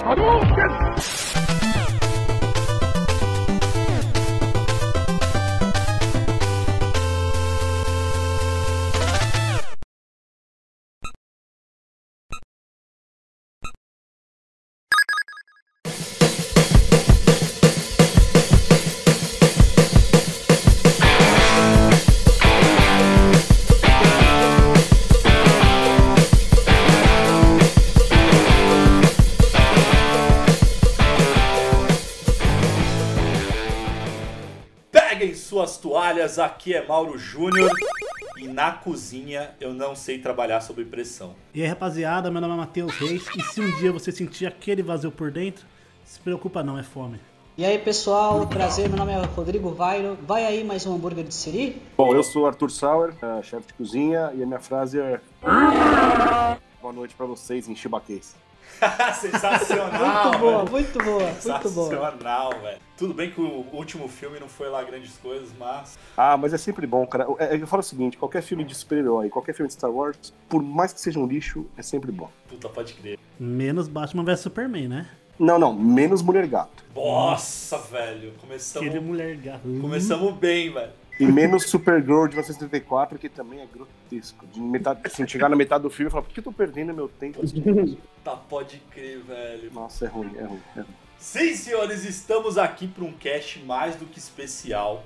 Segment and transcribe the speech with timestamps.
[0.00, 1.23] 波動拳
[36.24, 37.70] toalhas, aqui é Mauro Júnior
[38.38, 41.34] e na cozinha eu não sei trabalhar sob pressão.
[41.52, 44.82] E aí, rapaziada, meu nome é Matheus Reis e se um dia você sentir aquele
[44.82, 45.66] vazio por dentro,
[46.04, 47.20] se preocupa não, é fome.
[47.56, 50.18] E aí pessoal, prazer, meu nome é Rodrigo Vairo.
[50.26, 51.80] Vai aí mais um hambúrguer de siri?
[51.96, 55.20] Bom, eu sou Arthur Sauer, eh, chefe de cozinha, e a minha frase é.
[56.82, 58.34] Boa noite pra vocês em chibaquês.
[59.20, 60.24] Sensacional!
[60.24, 60.70] Muito boa, velho.
[60.70, 61.88] muito boa, muito boa.
[61.90, 62.78] Sensacional, velho.
[62.96, 65.98] Tudo bem que o último filme não foi lá grandes coisas, mas.
[66.16, 67.26] Ah, mas é sempre bom, cara.
[67.38, 70.32] É- é- Eu falo o seguinte: qualquer filme de super-herói, qualquer filme de Star Wars,
[70.48, 72.30] por mais que seja um lixo, é sempre bom.
[72.48, 73.18] Puta, pode crer.
[73.38, 75.06] Menos Batman vs Superman, né?
[75.38, 76.84] Não, não, menos Mulher Gato.
[76.94, 78.32] Nossa, velho.
[78.40, 79.62] Começamos, Aquele mulher gato.
[79.80, 80.92] começamos bem, velho.
[81.18, 84.46] E menos Supergirl de 1934, que também é grotesco.
[84.46, 86.92] De metade, assim, chegar na metade do filme e falar, por que eu tô perdendo
[86.92, 87.40] meu tempo?
[88.24, 89.72] Tá, pode crer, velho.
[89.72, 90.94] Nossa, é ruim, é ruim, é ruim.
[91.18, 95.04] Sim, senhores, estamos aqui para um cast mais do que especial.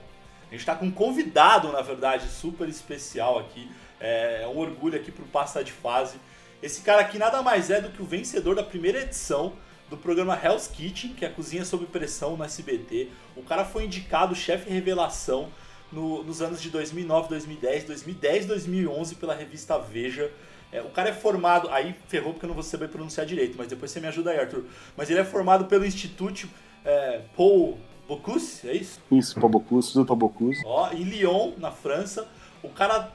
[0.48, 3.70] A gente está com um convidado, na verdade, super especial aqui.
[4.00, 6.16] É um orgulho aqui pro Passa de Fase.
[6.62, 9.52] Esse cara aqui nada mais é do que o vencedor da primeira edição
[9.90, 13.10] do programa Hell's Kitchen, que é a cozinha sob pressão no SBT.
[13.36, 15.50] O cara foi indicado chefe revelação
[15.92, 20.30] no- nos anos de 2009, 2010, 2010, 2011 pela revista Veja.
[20.70, 23.68] É, o cara é formado, aí ferrou porque eu não vou saber pronunciar direito, mas
[23.68, 24.64] depois você me ajuda aí, Arthur.
[24.96, 26.46] Mas ele é formado pelo Instituto
[26.84, 29.00] é, Paul Bocuse, é isso?
[29.10, 30.58] Isso, Pabocus, tudo Pabocus.
[30.64, 32.28] Ó, em Lyon, na França.
[32.62, 33.10] O cara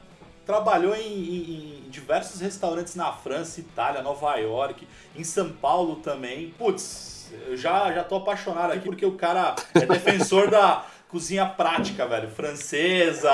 [0.45, 6.49] trabalhou em, em- em diversos restaurantes na França, Itália, Nova York, em São Paulo também.
[6.57, 12.05] Putz, eu já, já tô apaixonado aqui porque o cara é defensor da cozinha prática,
[12.07, 12.29] velho.
[12.29, 13.31] Francesa,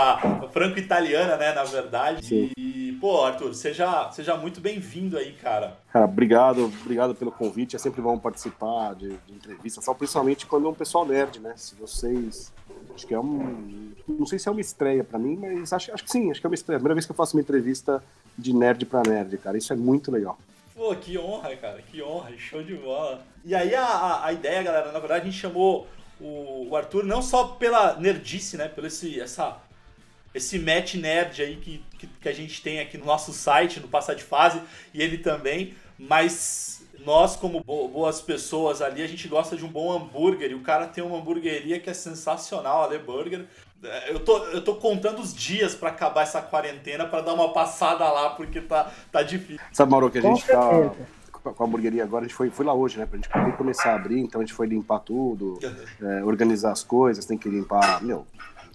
[0.51, 2.25] franco-italiana, né, na verdade.
[2.25, 2.51] Sim.
[2.57, 5.77] E, pô, Arthur, seja, seja muito bem-vindo aí, cara.
[5.91, 7.75] Cara, obrigado, obrigado pelo convite.
[7.75, 11.53] É sempre bom participar de, de entrevistas, só principalmente quando é um pessoal nerd, né?
[11.55, 12.53] Se vocês.
[12.93, 13.93] Acho que é um.
[14.07, 16.45] Não sei se é uma estreia pra mim, mas acho, acho que sim, acho que
[16.45, 16.77] é uma estreia.
[16.77, 18.03] A primeira vez que eu faço uma entrevista
[18.37, 19.57] de nerd pra nerd, cara.
[19.57, 20.37] Isso é muito legal.
[20.75, 23.21] Pô, que honra, cara, que honra, show de bola.
[23.43, 25.87] E aí a, a, ideia, galera, na verdade a gente chamou
[26.19, 29.57] o, o Arthur não só pela nerdice, né, pelo esse, essa,
[30.33, 33.87] esse match nerd aí que, que, que a gente tem aqui no nosso site, no
[33.87, 34.61] Passar de Fase,
[34.93, 39.69] e ele também, mas nós como bo- boas pessoas ali, a gente gosta de um
[39.69, 43.45] bom hambúrguer, e o cara tem uma hamburgueria que é sensacional, a Le Burger.
[43.81, 47.53] É, Eu tô, eu tô contando os dias pra acabar essa quarentena pra dar uma
[47.53, 49.61] passada lá, porque tá, tá difícil.
[49.71, 50.91] Sabe, Mauro, que a gente tá
[51.41, 53.05] com a hamburgueria agora, a gente foi, foi lá hoje, né?
[53.05, 55.57] Pra gente poder começar a abrir, então a gente foi limpar tudo,
[56.01, 58.03] é, organizar as coisas, tem que limpar.
[58.03, 58.27] Meu,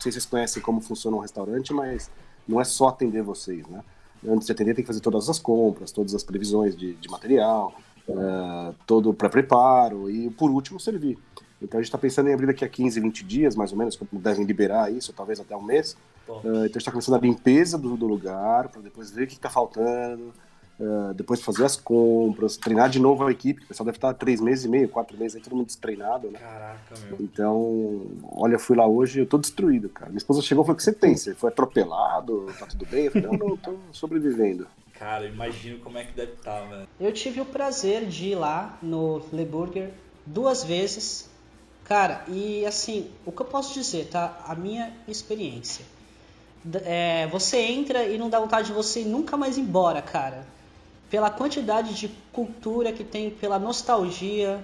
[0.04, 2.10] sei se vocês conhecem como funciona um restaurante, mas
[2.46, 3.82] não é só atender vocês, né?
[4.26, 7.74] Antes de atender, tem que fazer todas as compras, todas as previsões de, de material,
[8.08, 11.18] é, todo o pré-preparo e, por último, servir.
[11.60, 13.96] Então a gente está pensando em abrir daqui a 15, 20 dias, mais ou menos,
[13.96, 15.96] quando devem liberar isso, talvez até um mês.
[16.28, 19.26] É, então a gente está começando a limpeza do, do lugar, para depois ver o
[19.26, 20.32] que está faltando,
[20.80, 24.40] é, depois fazer as compras, treinar de novo a equipe, o pessoal deve estar três
[24.40, 26.38] meses e meio, quatro meses aí, todo mundo destreinado, né?
[26.38, 27.16] Caraca, meu.
[27.20, 30.10] Então, olha, eu fui lá hoje, eu tô destruído, cara.
[30.10, 31.16] Minha esposa chegou e falou: o que você tem?
[31.16, 32.52] Você foi atropelado?
[32.58, 33.04] Tá tudo bem?
[33.04, 34.66] Eu falei: não, não, tô sobrevivendo.
[34.98, 36.88] Cara, eu imagino como é que deve estar, velho.
[36.98, 39.92] Eu tive o prazer de ir lá no Le Burger
[40.26, 41.30] duas vezes.
[41.84, 44.42] Cara, e assim, o que eu posso dizer, tá?
[44.46, 45.84] A minha experiência.
[46.84, 50.53] É, você entra e não dá vontade de você ir nunca mais embora, cara.
[51.14, 54.58] Pela quantidade de cultura que tem, pela nostalgia,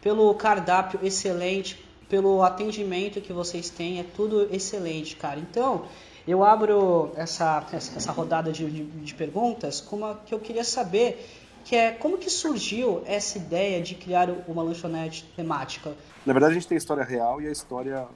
[0.00, 5.40] pelo cardápio excelente, pelo atendimento que vocês têm, é tudo excelente, cara.
[5.40, 5.86] Então,
[6.24, 11.28] eu abro essa, essa rodada de, de, de perguntas com uma que eu queria saber,
[11.64, 15.96] que é como que surgiu essa ideia de criar uma lanchonete temática?
[16.24, 18.06] Na verdade, a gente tem a história real e a história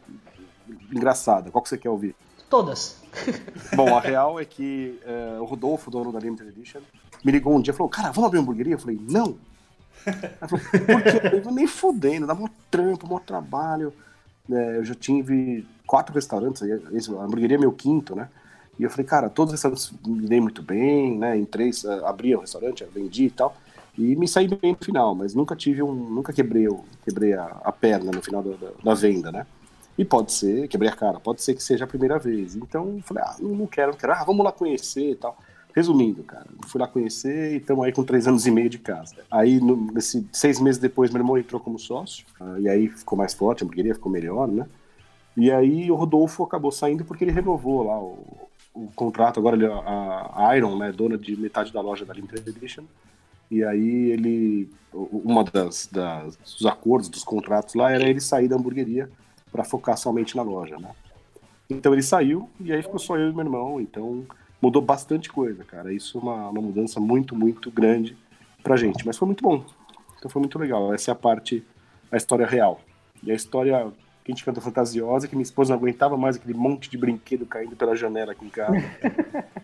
[0.93, 1.51] engraçada.
[1.51, 2.15] Qual que você quer ouvir?
[2.49, 3.03] Todas.
[3.75, 6.81] Bom, a real é que é, o Rodolfo, dono da Limited Edition,
[7.25, 8.75] me ligou um dia e falou: Cara, vamos abrir uma hamburgueria?
[8.75, 9.37] Eu falei: Não.
[10.07, 11.43] Ela falou: Por quê?
[11.47, 13.93] Eu nem fudendo, dá mó trampo, mó trabalho.
[14.51, 18.29] É, eu já tive quatro restaurantes, a hamburgueria é meu quinto, né?
[18.79, 21.37] E eu falei: Cara, todos os restaurantes me dei muito bem, né?
[21.37, 23.57] Em três, é, abri o restaurante, vendi e tal.
[23.97, 25.93] E me saí bem no final, mas nunca tive um.
[25.93, 26.67] Nunca quebrei,
[27.05, 29.47] quebrei a, a perna no final da, da, da, venda, né?
[29.99, 32.57] E pode ser, quebrei a cara, pode ser que seja a primeira vez.
[32.57, 35.37] Então falei, ah, não, não quero, não quero, ah, vamos lá conhecer e tal.
[35.75, 39.17] Resumindo, cara, fui lá conhecer e estamos aí com três anos e meio de casa.
[39.31, 43.17] Aí, no, nesse, seis meses depois, meu irmão entrou como sócio, uh, e aí ficou
[43.17, 44.67] mais forte, a hamburgueria ficou melhor, né?
[45.35, 48.19] E aí o Rodolfo acabou saindo porque ele renovou lá o,
[48.75, 49.41] o contrato.
[49.41, 52.85] Agora ele, a, a Iron, né, dona de metade da loja da Limited Edition.
[53.51, 58.57] E aí ele, uma das, das dos acordos, dos contratos lá, era ele sair da
[58.57, 59.11] hamburgueria
[59.51, 60.91] para focar somente na loja, né?
[61.69, 63.81] Então ele saiu e aí ficou só eu e meu irmão.
[63.81, 64.27] Então
[64.63, 65.93] mudou bastante coisa, cara.
[65.93, 68.17] Isso é uma, uma mudança muito, muito grande
[68.63, 69.05] pra gente.
[69.05, 69.65] Mas foi muito bom.
[70.17, 70.95] Então foi muito legal.
[70.95, 71.67] Essa é a parte,
[72.11, 72.81] a história real.
[73.25, 73.93] E a história
[74.25, 77.45] que a gente canta fantasiosa, que minha esposa não aguentava mais aquele monte de brinquedo
[77.45, 78.77] caindo pela janela aqui em casa.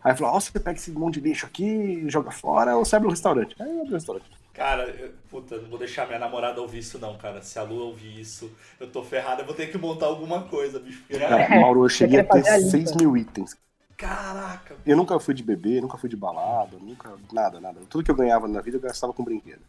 [0.03, 2.97] Aí falou: Ó, você pega esse monte de lixo aqui e joga fora ou você
[2.97, 3.55] abre um restaurante?
[3.61, 4.27] Aí eu abri um restaurante.
[4.53, 7.41] Cara, eu, puta, não vou deixar minha namorada ouvir isso, não, cara.
[7.41, 8.51] Se a Lu ouvir isso,
[8.81, 11.05] eu tô ferrado, eu vou ter que montar alguma coisa, bicho.
[11.09, 13.57] Cara, Mauro, eu cheguei a ter 6 mil itens.
[13.99, 14.77] Caraca!
[14.87, 17.11] Eu nunca fui de bebê, nunca fui de balada, nunca.
[17.33, 17.81] Nada, nada.
[17.91, 19.61] Tudo que eu ganhava na vida eu gastava com brinquedo.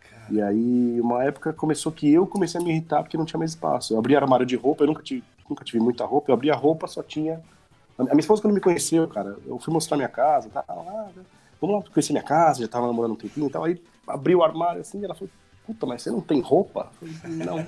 [0.00, 0.34] Caramba.
[0.34, 3.52] E aí, uma época começou que eu comecei a me irritar porque não tinha mais
[3.52, 3.94] espaço.
[3.94, 6.30] Eu abri armário de roupa, eu nunca tive, nunca tive muita roupa.
[6.30, 7.40] Eu abri a roupa, só tinha.
[7.96, 11.08] A minha esposa, quando me conheceu, cara, eu fui mostrar minha casa, tá lá,
[11.60, 13.62] vamos lá conhecer minha casa, já tava namorando um tempinho e tal.
[13.62, 15.30] Aí abri o armário assim, e ela falou:
[15.64, 16.90] Puta, mas você não tem roupa?
[17.00, 17.58] Eu falei, não,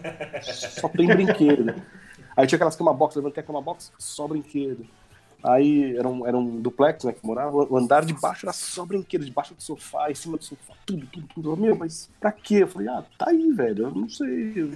[0.43, 1.75] só tem brinquedo.
[2.37, 4.87] Aí tinha aquelas cama box, levantei a cama box, só brinquedo.
[5.43, 7.57] Aí era um, era um duplex, né, que morava.
[7.57, 11.07] O andar de baixo era só brinquedo, debaixo do sofá, em cima do sofá, tudo,
[11.07, 11.57] tudo, tudo.
[11.57, 12.63] Meu, mas pra quê?
[12.63, 14.71] Eu falei, ah, tá aí, velho, eu não sei.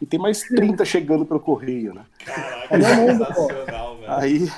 [0.00, 2.04] E tem mais 30 chegando pelo correio, né?
[2.24, 4.12] Caraca, é sensacional, velho.
[4.12, 4.50] Aí.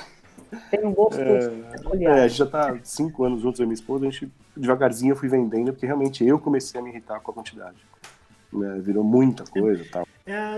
[0.69, 3.73] Tem um gosto é, é, a gente já tá cinco anos juntos, eu e minha
[3.73, 7.31] esposa, a gente devagarzinho eu fui vendendo, porque realmente eu comecei a me irritar com
[7.31, 7.77] a quantidade.
[8.51, 8.79] Né?
[8.79, 10.07] Virou muita coisa e tal.
[10.25, 10.57] É,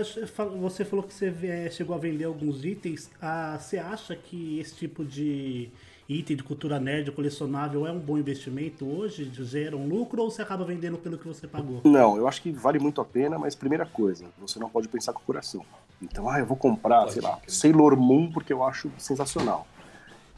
[0.60, 3.10] você falou que você é, chegou a vender alguns itens.
[3.20, 5.68] Ah, você acha que esse tipo de
[6.08, 9.28] item de cultura nerd colecionável é um bom investimento hoje?
[9.32, 11.80] Gera um lucro ou você acaba vendendo pelo que você pagou?
[11.84, 15.12] Não, eu acho que vale muito a pena, mas primeira coisa, você não pode pensar
[15.12, 15.64] com o coração.
[16.00, 19.66] Então, ah, eu vou comprar, pode, sei lá, Sailor Moon porque eu acho sensacional.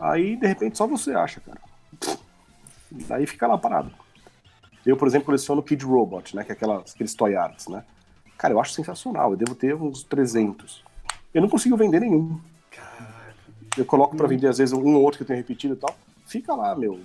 [0.00, 1.60] Aí, de repente, só você acha, cara.
[3.10, 3.90] Aí fica lá parado.
[4.86, 6.44] Eu, por exemplo, coleciono Kid Robot, né?
[6.44, 7.84] Que é aquelas, aqueles toy arts, né?
[8.38, 9.32] Cara, eu acho sensacional.
[9.32, 10.84] Eu devo ter uns 300.
[11.34, 12.40] Eu não consigo vender nenhum.
[13.76, 15.94] Eu coloco para vender, às vezes, um ou outro que eu tenho repetido e tal.
[16.24, 17.00] Fica lá, meu.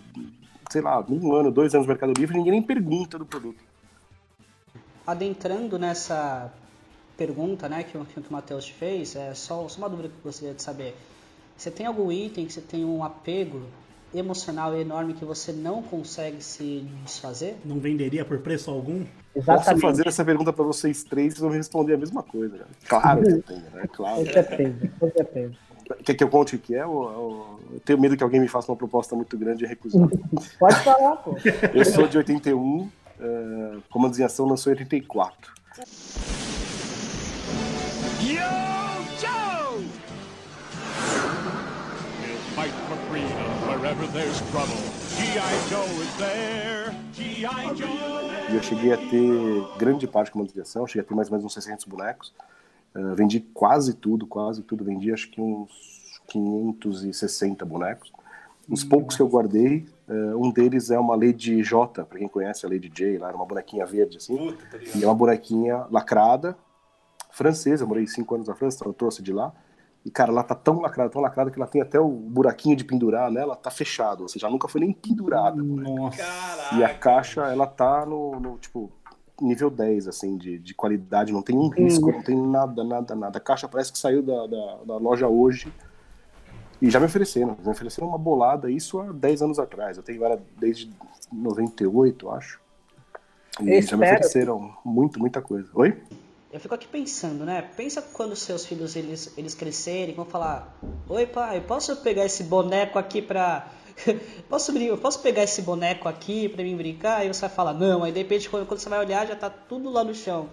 [0.70, 3.62] Sei lá, um ano, dois anos no Mercado Livre, ninguém nem pergunta do produto.
[5.06, 6.52] Adentrando nessa
[7.18, 10.24] pergunta, né, que, que o Matheus te fez, é só, só uma dúvida que eu
[10.24, 10.96] gostaria de saber.
[11.58, 13.62] Você tem algum item que você tem um apego
[14.14, 17.58] emocional enorme que você não consegue se desfazer?
[17.66, 19.04] Não venderia por preço algum?
[19.36, 19.66] Exatamente.
[19.66, 22.58] Posso fazer essa pergunta para vocês três, vocês vão responder a mesma coisa.
[22.58, 22.66] Né?
[22.88, 23.84] Claro que eu tenho, né?
[23.92, 24.18] Claro.
[24.18, 25.54] Com certeza, com certeza.
[26.04, 26.86] Quer que eu conte o que é?
[26.86, 27.60] Ou, ou...
[27.74, 30.08] Eu tenho medo que alguém me faça uma proposta muito grande e recusar.
[30.60, 31.36] Pode falar, pô.
[31.74, 32.90] Eu sou de 81, uh,
[33.90, 35.54] Comandos em Ação lançou em 84.
[38.22, 38.36] Yo,
[39.20, 39.84] Joe!
[42.22, 42.74] We'll fight
[48.50, 51.28] E eu cheguei a ter grande parte de Comandos em Ação, cheguei a ter mais
[51.28, 52.34] ou menos uns 600 bonecos.
[52.96, 54.86] Uh, vendi quase tudo, quase tudo.
[54.86, 58.14] Vendi acho que uns 560 bonecos.
[58.70, 62.66] Os poucos que eu guardei, uh, um deles é uma Lady J, para quem conhece
[62.66, 64.38] a Lady J, lá era uma bonequinha verde assim.
[64.38, 66.58] Puta, tá e é uma bonequinha lacrada,
[67.32, 67.84] francesa.
[67.84, 69.54] Eu morei cinco anos na França, então eu trouxe de lá.
[70.06, 72.84] E, cara, ela tá tão lacrada, tão lacrada que ela tem até o buraquinho de
[72.84, 74.24] pendurar nela, tá fechado.
[74.24, 75.62] Ou seja, nunca foi nem pendurada.
[75.62, 76.22] Nossa.
[76.78, 78.92] E a caixa, ela tá no, no tipo,
[79.42, 83.38] nível 10, assim, de, de qualidade, não tem um risco, não tem nada, nada, nada.
[83.38, 85.72] A caixa parece que saiu da, da, da loja hoje
[86.82, 89.96] e já me ofereceram, me ofereceram uma bolada, isso há 10 anos atrás.
[89.96, 90.92] Eu tenho ela desde
[91.32, 92.60] 98, acho.
[93.62, 95.70] E já me ofereceram muito, muita coisa.
[95.76, 95.98] Oi?
[96.54, 97.68] Eu fico aqui pensando, né?
[97.76, 100.78] Pensa quando seus filhos eles, eles crescerem, vão falar:
[101.10, 103.68] Oi, pai, posso pegar esse boneco aqui pra
[104.48, 107.18] posso, posso pegar esse boneco aqui pra mim brincar?
[107.18, 108.04] Aí você vai falar, não.
[108.04, 110.48] Aí de repente, quando, quando você vai olhar, já tá tudo lá no chão.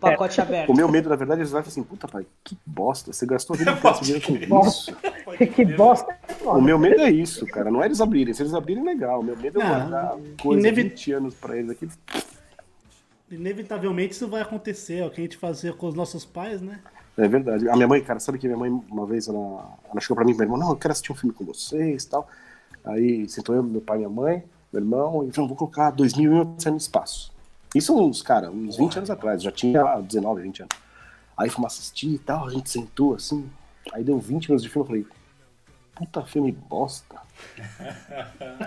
[0.00, 0.42] Pacote é.
[0.42, 0.70] aberto.
[0.70, 3.54] O meu medo, na verdade, eles vão falar assim, puta pai, que bosta, você gastou
[3.54, 4.96] a vida inteira dinheiro com isso.
[5.54, 6.16] que bosta.
[6.42, 8.32] O meu medo é isso, cara, não é eles abrirem.
[8.32, 9.20] Se eles abrirem, legal.
[9.20, 10.88] O meu medo é guardar coisa inevit...
[10.88, 11.86] 20 anos pra eles aqui.
[13.34, 16.80] Inevitavelmente isso vai acontecer, é o que a gente fazia com os nossos pais, né?
[17.16, 17.68] É verdade.
[17.68, 20.32] A minha mãe, cara, sabe que minha mãe, uma vez, ela, ela chegou pra mim
[20.32, 22.28] e meu irmão, não, eu quero assistir um filme com vocês e tal.
[22.84, 26.76] Aí sentou eu, meu pai, minha mãe, meu irmão, e falou, vou colocar 2.100 no
[26.76, 27.32] espaço.
[27.74, 30.76] Isso uns, cara, uns 20 anos atrás, já tinha 19, 20 anos.
[31.36, 33.48] Aí fomos assistir e tal, a gente sentou assim,
[33.92, 35.06] aí deu 20 minutos de filme, eu falei,
[35.94, 37.16] puta filme bosta.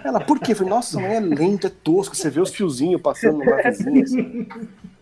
[0.03, 0.51] Ela, por quê?
[0.51, 4.03] Eu falei, nossa, mas é lento, é tosco, você vê os fiozinhos passando na vizinha,
[4.03, 4.47] assim.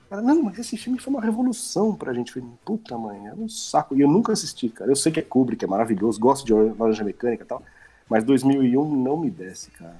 [0.09, 2.29] Ela, não, mas esse filme foi uma revolução pra gente.
[2.29, 3.95] Eu falei, puta mãe, é um saco.
[3.95, 4.91] E eu nunca assisti, cara.
[4.91, 7.63] Eu sei que é Kubrick, é maravilhoso, gosto de Laranja Mecânica e tal,
[8.09, 9.95] mas 2001 não me desce, cara.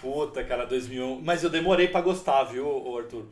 [0.00, 1.20] Puta, cara, 2001.
[1.22, 3.24] Mas eu demorei pra gostar, viu, Arthur?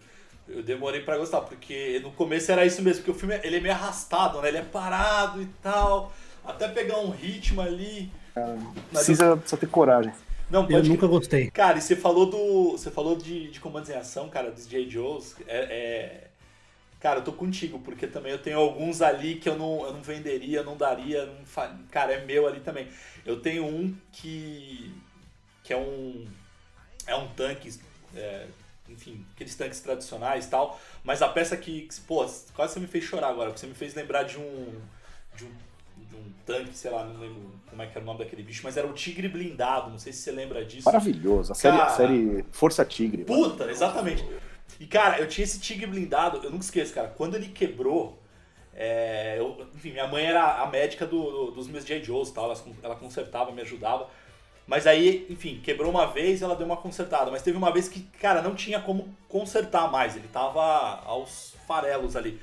[0.49, 3.61] Eu demorei pra gostar, porque no começo era isso mesmo, porque o filme ele é
[3.61, 4.49] meio arrastado, né?
[4.49, 6.11] Ele é parado e tal,
[6.49, 8.11] até pegar um ritmo ali.
[8.35, 10.13] Mas Precisa, precisa ter coragem.
[10.51, 11.51] Não, Eu nunca gostei.
[11.51, 12.73] Cara, e você falou do.
[12.73, 14.89] Você falou de, de comandos em ação, cara, dos J.
[14.89, 15.37] Joes.
[15.47, 16.25] É, é-
[17.01, 20.03] Cara, eu tô contigo, porque também eu tenho alguns ali que eu não, eu não
[20.03, 21.27] venderia, não daria.
[21.27, 21.73] Não fa...
[21.93, 22.89] Cara, é meu ali também.
[23.25, 24.93] Eu tenho um que.
[25.63, 26.27] que é um.
[27.07, 27.79] É um tanque.
[28.17, 28.47] é,
[28.89, 30.81] enfim, aqueles tanques tradicionais e tal.
[31.05, 31.83] Mas a peça que.
[31.83, 34.81] que, Pô, quase você me fez chorar agora, porque você me fez lembrar de um.
[35.37, 35.51] De um,
[36.09, 38.63] de um tanque, sei lá, não lembro como é que era o nome daquele bicho,
[38.65, 40.87] mas era o Tigre Blindado, não sei se você lembra disso.
[40.87, 41.53] Maravilhoso.
[41.53, 41.91] A série, a Cara.
[41.91, 43.25] série Força Tigre.
[43.25, 44.25] Puta, exatamente.
[44.81, 47.09] E, cara, eu tinha esse tigre blindado, eu nunca esqueço, cara.
[47.09, 48.19] Quando ele quebrou,
[48.75, 52.03] é, eu- enfim, minha mãe era a médica do- do- dos meus J.
[52.05, 54.09] Joes e tal, ela, ela consertava, me ajudava.
[54.67, 57.31] Mas aí, enfim, quebrou uma vez ela deu uma consertada.
[57.31, 60.15] Mas teve uma vez que, cara, não tinha como consertar mais.
[60.15, 60.63] Ele tava
[61.05, 62.39] aos farelos ali.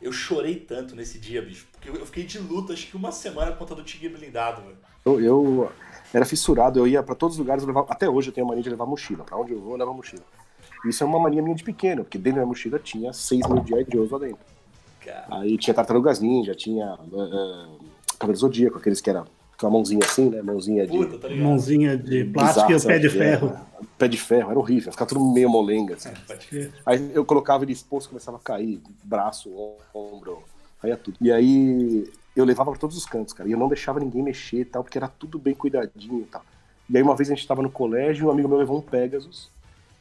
[0.00, 1.66] Eu chorei tanto nesse dia, bicho.
[1.72, 4.78] Porque eu fiquei de luta, acho que uma semana por conta do tigre blindado, velho.
[5.04, 5.72] Eu, eu
[6.12, 8.62] era fissurado, eu ia pra todos os lugares, levava, até hoje eu tenho a mania
[8.62, 9.24] de levar mochila.
[9.24, 10.22] Pra onde eu vou, eu levo mochila.
[10.86, 13.64] Isso é uma mania minha de pequeno, porque dentro da minha mochila tinha 6 mil
[13.66, 13.86] G.I.
[13.92, 14.38] Joes lá dentro.
[15.04, 17.78] Cara, Aí tinha Tartarugas Ninja, tinha uh,
[18.18, 19.24] Cavaleiro Zodíaco, aqueles que era
[19.58, 20.40] com a mãozinha assim, né?
[20.40, 20.96] Mãozinha de.
[20.96, 21.44] puta, tá ligado?
[21.44, 23.18] Mãozinha de plástico e o pé de sabe?
[23.18, 23.48] ferro.
[23.48, 25.94] É, pé de ferro, era horrível, ficava tudo meio molenga.
[25.94, 26.10] Assim.
[26.48, 26.72] Crer.
[26.86, 29.50] Aí eu colocava ele exposto, começava a cair, braço,
[29.92, 30.42] ombro,
[30.80, 31.16] caía tudo.
[31.20, 34.60] E aí eu levava pra todos os cantos, cara, e eu não deixava ninguém mexer
[34.60, 36.44] e tal, porque era tudo bem cuidadinho e tal.
[36.88, 39.50] E aí uma vez a gente tava no colégio, um amigo meu levou um Pegasus,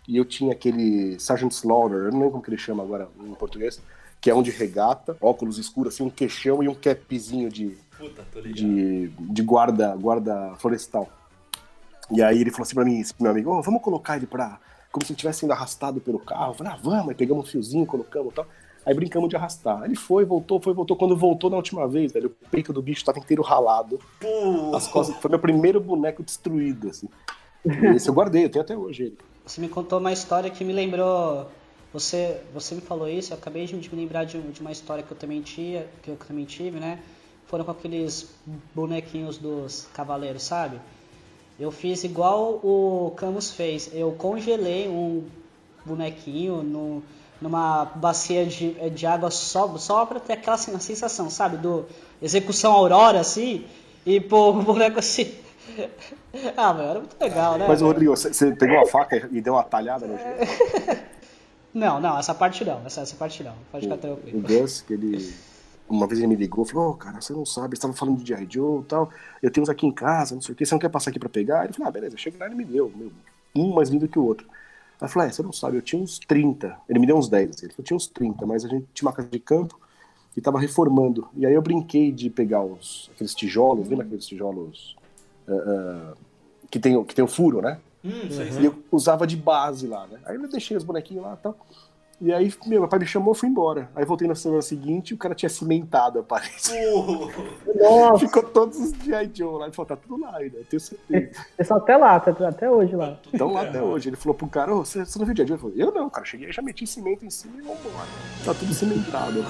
[0.07, 3.33] e eu tinha aquele Sergeant Slaughter, eu não lembro como que ele chama agora em
[3.33, 3.81] português,
[4.21, 8.23] que é um de regata, óculos escuros, assim, um queixão e um capzinho de, Puta,
[8.31, 8.55] tô ligado.
[8.55, 11.07] de, de guarda, guarda florestal.
[12.11, 14.59] E aí ele falou assim pra mim, esse meu amigo, "Ô, vamos colocar ele pra.
[14.91, 16.51] Como se ele estivesse sendo arrastado pelo carro.
[16.51, 18.47] Eu falei, ah, vamos, aí pegamos um fiozinho, colocamos e tal.
[18.85, 19.83] Aí brincamos de arrastar.
[19.83, 20.95] Ele foi, voltou, foi, voltou.
[20.95, 23.99] Quando voltou na última vez, velho, o peito do bicho tava inteiro ralado.
[24.19, 27.09] Pô, As costas, foi meu primeiro boneco destruído, assim.
[27.65, 29.17] E Esse eu guardei, eu tenho até hoje ele.
[29.45, 31.49] Você me contou uma história que me lembrou.
[31.91, 35.11] Você, você me falou isso, eu acabei de me lembrar de, de uma história que
[35.11, 36.99] eu também tinha, que eu também tive, né?
[37.47, 38.29] Foram com aqueles
[38.75, 40.79] bonequinhos dos cavaleiros, sabe?
[41.59, 43.89] Eu fiz igual o Camus fez.
[43.93, 45.23] Eu congelei um
[45.85, 47.01] bonequinho no,
[47.41, 51.57] numa bacia de, de água só, só pra ter aquela sen- sensação, sabe?
[51.57, 51.85] Do
[52.21, 53.65] execução aurora, assim,
[54.05, 55.33] e pô, o boneco assim.
[56.57, 57.65] ah, mano, era muito legal, né?
[57.67, 57.81] Mas?
[57.81, 61.07] Rodrigo, você- pegou a faca e deu uma talhada no jeito?
[61.73, 63.53] Não, não, essa parte não, essa, essa parte não.
[63.71, 64.41] Pode ficar o tranquilo.
[64.41, 65.31] Gus, que ele.
[65.89, 68.27] Uma vez ele me ligou falou: Ô, cara, você não sabe, eles estavam falando de
[68.27, 68.47] G.I.
[68.49, 69.09] Joe e tal.
[69.41, 71.19] Eu tenho uns aqui em casa, não sei o que, você não quer passar aqui
[71.19, 71.63] pra pegar?
[71.63, 73.11] Ele falou: Ah, beleza, chega lá e ele me deu, meu,
[73.55, 74.47] um mais lindo que o outro.
[74.99, 76.77] Aí eu falei: É, você não sabe, eu tinha uns 30.
[76.89, 77.65] Ele me deu uns 10, assim.
[77.65, 79.79] ele falou: tinha uns 30, mas a gente tinha uma casa de campo
[80.35, 81.27] e tava reformando.
[81.35, 84.95] E aí eu brinquei de pegar os, aqueles tijolos, lembra aqueles tijolos
[85.47, 86.13] ah, ah,
[86.69, 87.79] que, tem, o- que tem o furo, né?
[88.03, 88.27] Hum,
[88.59, 90.19] E eu usava de base lá, né?
[90.25, 91.57] Aí eu deixei os bonequinhos lá e tal.
[92.19, 93.91] E aí, meu, meu pai me chamou e fui embora.
[93.95, 96.51] Aí voltei na semana seguinte e o cara tinha cimentado a parede.
[96.91, 97.29] Pô,
[97.79, 99.29] Nossa, Ficou todos os G.I.
[99.33, 99.65] Joe lá.
[99.65, 101.45] Ele falou, tá tudo lá ainda, eu tenho certeza.
[101.55, 103.19] pessoal até lá, tá até hoje lá.
[103.31, 104.09] Estão lá até hoje.
[104.09, 105.47] Ele falou pro cara, ô, você, você não viu G.I.
[105.47, 105.57] Joe?
[105.57, 106.25] Eu falei, eu não, cara.
[106.25, 108.07] Cheguei, já meti cimento em cima e vambora.
[108.43, 109.45] Tá tudo cimentado.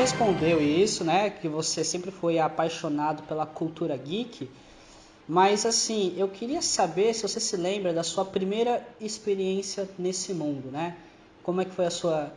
[0.00, 1.28] Respondeu isso, né?
[1.28, 4.48] Que você sempre foi apaixonado pela cultura geek.
[5.28, 10.70] Mas assim, eu queria saber se você se lembra da sua primeira experiência nesse mundo,
[10.70, 10.96] né?
[11.42, 12.32] Como é que foi a sua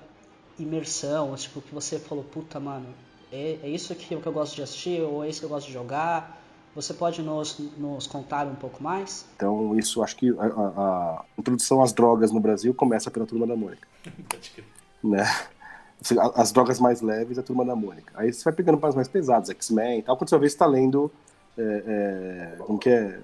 [0.59, 1.33] imersão?
[1.35, 2.85] Tipo, que você falou, puta, mano,
[3.31, 5.67] é, é isso que, que eu gosto de assistir, ou é isso que eu gosto
[5.67, 6.41] de jogar?
[6.75, 9.25] Você pode nos, nos contar um pouco mais?
[9.37, 13.47] Então, isso acho que a, a- a introdução às drogas no Brasil começa pela Turma
[13.47, 13.87] da Mônica.
[15.03, 15.25] Né?
[16.35, 18.11] As drogas mais leves, a turma da Mônica.
[18.15, 20.57] Aí você vai pegando para as mais pesadas, X-Men e tal, quando você ver, você
[20.57, 21.11] tá lendo.
[21.57, 21.61] É,
[22.53, 23.19] é, como que é?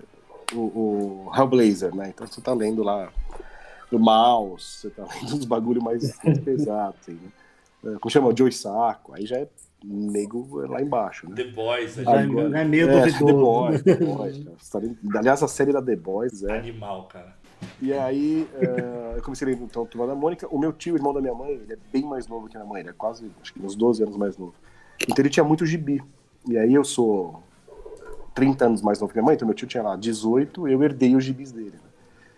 [0.53, 0.57] O,
[1.27, 2.09] o Hellblazer, né?
[2.09, 3.09] Então você tá lendo lá
[3.91, 7.29] o Mouse, você tá lendo uns bagulho mais, mais pesado, assim, né?
[7.95, 8.27] É, Como chama?
[8.29, 9.13] O Joey Saco.
[9.13, 9.48] Aí já é
[9.83, 11.36] nego lá embaixo, né?
[11.36, 13.25] The Boys, Já é- Agora- é meio é, duvidoso.
[13.25, 14.55] The Boys, The Boys, cara.
[14.71, 16.57] Tá lendo- Aliás, a série da The Boys é.
[16.57, 17.36] animal, cara.
[17.81, 20.48] E aí, eh, eu comecei a ler então Turma da Mônica.
[20.53, 22.69] O meu tio, irmão da minha mãe, ele é bem mais novo que a minha
[22.69, 24.53] mãe, ele é quase, acho que uns 12 anos mais novo.
[25.03, 26.03] Então ele tinha muito gibi.
[26.48, 27.41] E aí eu sou
[28.36, 31.15] 30 anos mais novo que minha mãe, então meu tio tinha lá 18, eu herdei
[31.15, 31.71] os gibis dele.
[31.71, 31.79] né?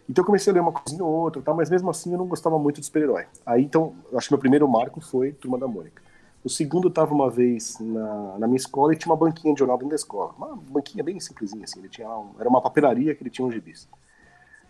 [0.07, 2.27] Então eu comecei a ler uma coisinha ou outra, tal, mas mesmo assim eu não
[2.27, 3.25] gostava muito de super-herói.
[3.45, 6.01] Aí então, acho que meu primeiro marco foi Turma da Mônica.
[6.43, 9.59] O segundo eu tava uma vez na, na minha escola e tinha uma banquinha de
[9.59, 10.33] jornal dentro da escola.
[10.37, 11.79] Uma banquinha bem simplesinha, assim.
[11.79, 13.87] Ele tinha um- era uma papelaria que ele tinha uns gibis.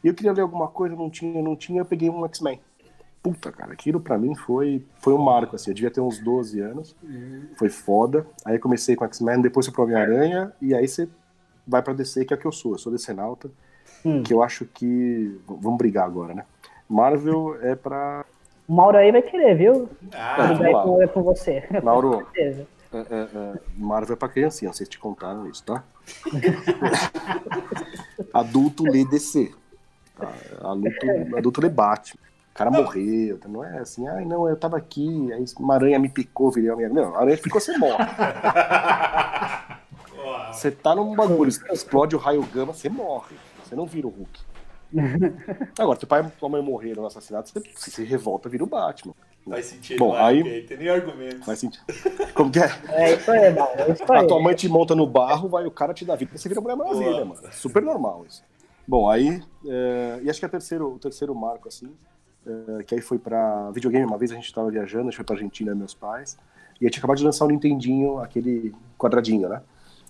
[0.04, 2.60] E eu queria ler alguma coisa, não tinha, não tinha, eu peguei um X-Men.
[3.22, 5.70] Puta, cara, aquilo pra mim foi, foi um marco, assim.
[5.70, 6.96] Eu devia ter uns 12 anos,
[7.56, 8.26] foi foda.
[8.44, 11.08] Aí eu comecei com X-Men, depois fui pro Homem-Aranha, e aí você
[11.68, 12.72] vai pra DC, que é o que eu sou.
[12.74, 13.52] Eu sou decenalta,
[14.04, 14.24] Hum.
[14.24, 15.40] que eu acho que.
[15.48, 16.46] v- Vamos brigar agora, né?
[16.90, 18.26] Marvel é pra.
[18.68, 19.88] O Mauro aí vai querer, viu?
[20.14, 20.84] Ah, vamos Brigar lá.
[20.84, 21.64] com, é com você.
[21.84, 22.68] Mauro, Com certeza.
[22.94, 23.04] é, é,
[23.36, 25.84] é, Marvel é pra criancinha, vocês te contaram isso, tá?
[28.34, 29.52] Adulto lê DC.
[30.22, 30.72] Tá?
[30.72, 32.22] Adulto, adulto lê Batman.
[32.52, 33.48] O cara morreu, tá?
[33.48, 36.90] não é assim, ai não, eu tava aqui, aí uma aranha me picou, virei uma
[36.90, 38.04] Não, a aranha te picou, você morre.
[40.52, 43.36] Você tá num bagulho, explode o raio gama, você morre.
[43.64, 44.40] Você não vira o Hulk.
[45.80, 49.14] Agora, teu pai e tua mãe morreram no assassinato, você se revolta, vira o Batman.
[49.50, 49.98] faz sentido.
[50.00, 51.46] Bom, aí- ok, Tem nem argumento.
[51.46, 51.84] Faz sentido.
[52.34, 52.70] Como que é?
[52.90, 53.80] É isso aí, Mauro.
[53.82, 54.28] É isso A aí.
[54.28, 56.76] tua mãe te monta no barro, vai o cara te dá vida, você vira Mulher
[56.76, 57.26] Maravilha, Boa.
[57.26, 57.42] mano.
[57.48, 58.44] É super normal isso.
[58.88, 59.42] Bom, aí.
[59.68, 61.92] é, e acho que é o terceiro, o terceiro marco, assim,
[62.46, 64.06] é, que aí foi pra videogame.
[64.06, 66.38] Uma vez a gente tava viajando, a gente foi pra Argentina, meus pais,
[66.80, 69.62] e aí tinha acabado de lançar o Nintendinho, aquele quadradinho, né?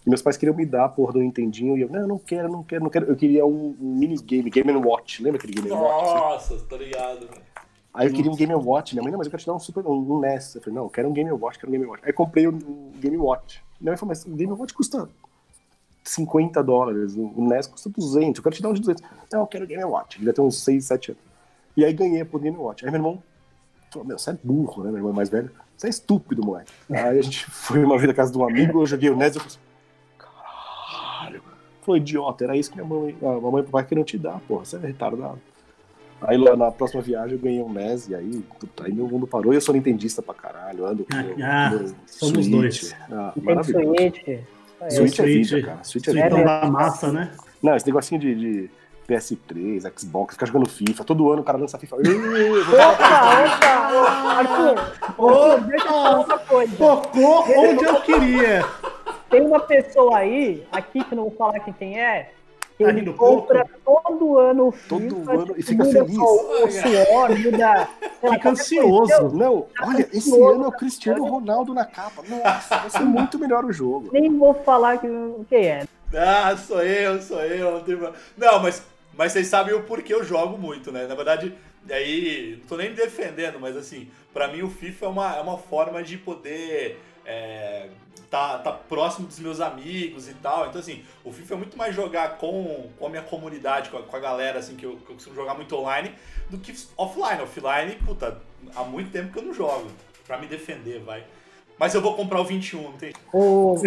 [0.06, 2.52] E meus pais queriam me dar a porra do Nintendinho, e eu, não, não quero,
[2.52, 3.06] não quero, não quero.
[3.06, 5.22] Eu queria um, um minigame, Game Watch.
[5.22, 6.16] Lembra aquele Game Watch?
[6.16, 7.28] Nossa, tô ligado.
[7.28, 7.42] velho.
[7.94, 8.96] Aí eu queria um Game Watch.
[8.96, 10.56] Minha mãe, não, mas eu quero te dar um, super, um, um NES.
[10.56, 12.04] Eu falei, não, eu quero um Game Watch, quero um Game Watch.
[12.04, 13.62] Aí eu comprei o um Game Watch.
[13.80, 15.10] Minha mãe falou, mas o Game Watch custa
[16.04, 19.04] 50 dólares, o NES custa 200, eu quero te dar um de 200.
[19.32, 20.16] Não, eu quero o Game Watch.
[20.18, 21.24] Ele devia ter uns 6, 7 anos.
[21.78, 22.84] E aí ganhei por Game Watch.
[22.84, 23.24] Aí meu irmão
[23.92, 24.90] falou, meu, você é burro, né?
[24.90, 25.52] Meu irmão é mais velho.
[25.78, 26.72] Você é estúpido, moleque.
[26.90, 29.36] Aí a gente foi uma vez na casa de um amigo, eu joguei o NES
[29.36, 29.60] e eu falei assim,
[30.18, 31.44] caralho.
[31.82, 34.40] Foi idiota, era isso que minha mãe, a mamãe e o papai queriam te dar,
[34.42, 35.40] porra, você é retardado.
[36.22, 39.26] Aí lá na próxima viagem eu ganhei um NES e aí, puta, aí meu mundo
[39.26, 42.52] parou e eu sou nintendista pra caralho, ando com meu, Ah, meu somos Switch.
[42.52, 42.96] dois.
[43.12, 43.96] Ah, maravilhoso.
[43.96, 44.40] Switch.
[44.88, 45.08] Isso aí.
[45.10, 45.50] Switch é Switch.
[45.50, 45.84] vida, cara.
[45.84, 46.38] Switch é Switch vida.
[46.38, 47.32] não dá massa, né?
[47.62, 48.70] Não, esse negocinho de, de
[49.08, 51.98] PS3, Xbox, ficar jogando FIFA, todo ano o cara lança FIFA.
[51.98, 52.04] Opa,
[52.94, 54.06] opa,
[54.38, 56.76] Arthur, Arthur, deixa eu falar uma coisa.
[56.76, 58.66] Tocou onde eu queria.
[59.30, 62.34] Tem uma pessoa aí, aqui que eu não vou falar quem é,
[62.84, 66.16] Tá ele rindo compra todo ano o Todo FIFA, ano e fica feliz.
[66.16, 67.90] só O suor, muda.
[68.20, 68.98] Fica ansioso.
[69.20, 69.30] coisa.
[69.36, 72.24] Não, olha, esse ano é o Cristiano Ronaldo na capa.
[72.28, 74.10] Nossa, vai ser muito melhor o jogo.
[74.12, 75.08] Nem vou falar que,
[75.50, 75.84] quem é.
[76.14, 77.72] Ah, sou eu, sou eu.
[77.74, 77.96] Não, tem...
[77.98, 78.84] pro- não mas,
[79.18, 81.08] mas vocês sabem o porquê eu jogo muito, né?
[81.08, 81.54] Na verdade,
[81.90, 85.42] aí, não tô nem me defendendo, mas assim, pra mim o FIFA é uma, é
[85.42, 87.90] uma forma de poder é,
[88.30, 90.68] tá, tá próximo dos meus amigos e tal.
[90.68, 94.04] Então, assim, o FIFA é muito mais jogar com, com a minha comunidade, com a,
[94.04, 96.14] com a galera, assim, que eu, que eu costumo jogar muito online,
[96.50, 97.42] do que offline.
[97.42, 98.42] Offline, puta,
[98.76, 99.88] há muito tempo que eu não jogo.
[100.26, 101.24] Pra me defender, vai.
[101.78, 103.84] Mas eu vou comprar o 21, não tem O, o,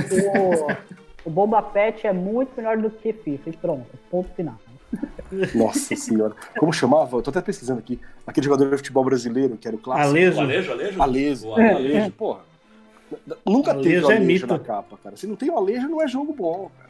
[1.25, 3.51] o Boba Fett é muito melhor do que FIFA.
[3.51, 4.59] E pronto, ponto final.
[5.55, 6.35] Nossa senhora.
[6.59, 7.17] Como chamava?
[7.17, 7.99] Eu tô até pesquisando aqui.
[8.27, 10.09] Aquele jogador de futebol brasileiro, que era o clássico.
[10.09, 10.41] Alejo.
[10.41, 11.03] Alejo, Alejo?
[11.03, 11.53] Alejo.
[11.53, 11.77] Alejo.
[11.77, 12.41] Alejo, porra.
[13.45, 14.47] Nunca teve o é Alejo mito.
[14.47, 15.17] na capa, cara.
[15.17, 16.84] Se não tem o Alejo, não é jogo bom, cara.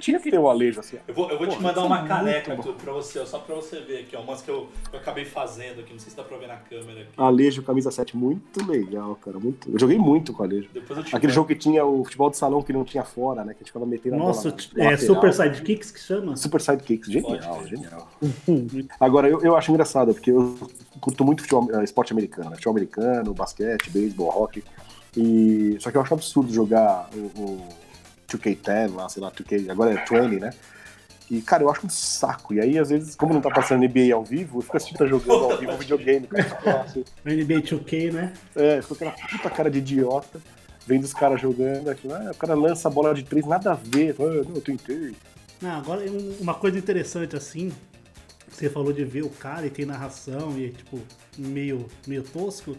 [0.00, 0.98] Tinha que ter o Alejo assim.
[1.06, 3.38] Eu vou, eu vou te Porra, mandar é uma caneca tu- pra você, ó, só
[3.38, 4.20] pra você ver aqui, ó.
[4.20, 7.02] Umas que eu, eu acabei fazendo aqui, não sei se dá pra ver na câmera
[7.02, 7.10] aqui.
[7.16, 9.38] Alejo, camisa 7, muito legal, cara.
[9.38, 9.70] Muito...
[9.70, 10.68] Eu joguei muito com o Alejo.
[10.74, 11.34] Depois eu te Aquele mando.
[11.34, 13.52] jogo que tinha o futebol de salão que não tinha fora, né?
[13.54, 15.14] Que a gente ficava metendo a Nossa, bola na é lateral.
[15.14, 16.36] Super Sidekicks que chama?
[16.36, 18.08] Super Sidekicks, genial, genial.
[18.98, 20.56] Agora, eu, eu acho engraçado, porque eu
[21.00, 22.56] curto muito futebol, eh, esporte americano, né?
[22.56, 24.64] Futebol americano, basquete, beisebol, hockey.
[25.16, 25.76] E...
[25.80, 27.68] Só que eu acho absurdo jogar o, o
[28.30, 30.50] 2K10 lá, sei lá, 2K, agora é 20, né?
[31.30, 32.54] E, cara, eu acho um saco.
[32.54, 35.06] E aí, às vezes, como não tá passando NBA ao vivo, eu fico assistindo tá
[35.06, 36.58] jogando ao vivo videogame, cara.
[36.64, 38.32] Nossa, NBA 2K, né?
[38.56, 40.40] é, ficou aquela puta cara de idiota.
[40.86, 43.74] vendo os caras jogando, aquilo, ah, o cara lança a bola de três, nada a
[43.74, 44.16] ver.
[44.18, 45.14] Ah, não, eu tentei.
[45.60, 47.70] Não, agora um- uma coisa interessante assim,
[48.50, 50.98] você falou de ver o cara e tem narração e é tipo
[51.36, 52.74] meio, meio tosco.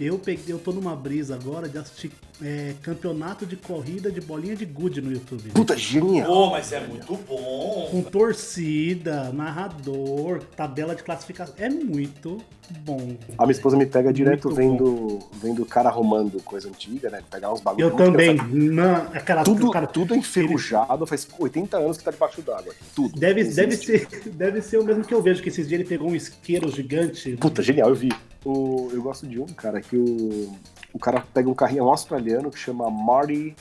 [0.00, 2.10] Eu peguei, eu tô numa brisa agora de assistir
[2.42, 5.50] é, campeonato de corrida de bolinha de gude no YouTube.
[5.50, 6.26] Puta, genial.
[6.26, 7.88] Pô, mas é muito bom.
[7.90, 11.54] Com torcida, narrador, tabela de classificação.
[11.58, 12.40] É muito
[12.80, 13.16] bom.
[13.38, 17.22] A minha esposa me pega direto Muito vendo, vendo o cara arrumando coisa antiga, né?
[17.30, 17.90] Pegar uns bagulhos.
[17.90, 18.34] Eu também.
[18.34, 22.74] Na, aquela, Tudo, cara, tudo enferrujado, faz 80 anos que tá debaixo d'água.
[22.94, 23.18] Tudo.
[23.18, 23.56] Deve, Existe.
[23.60, 26.14] deve, ser, deve ser o mesmo que eu vejo, que esses dias ele pegou um
[26.14, 27.36] isqueiro gigante.
[27.36, 28.10] Puta, genial, eu vi.
[28.44, 30.54] O, eu gosto de um, cara, que o,
[30.92, 33.54] o cara pega um carrinho um australiano que chama Marty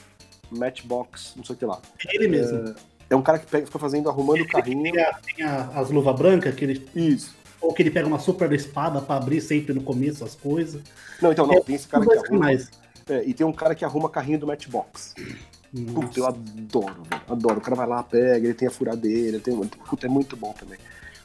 [0.52, 1.80] Matchbox, não sei o que lá.
[2.12, 2.76] Ele mesmo.
[3.10, 4.84] É um cara que pega, fica fazendo, arrumando o carrinho.
[4.92, 7.36] Tem, a- tem a- as luvas brancas, que ele, Isso.
[7.62, 10.82] ou que ele pega uma super espada pra abrir sempre no começo as coisas.
[11.22, 12.28] Não, então não, tem esse cara que arruma.
[12.28, 12.70] canais.
[13.10, 15.14] É, e tem um cara que arruma carrinho do Matchbox.
[15.94, 17.22] Puta, eu adoro, velho.
[17.28, 17.58] Adoro.
[17.58, 19.68] O cara vai lá, pega, ele tem a furadeira, tem um.
[19.68, 20.78] Puta, é muito bom também.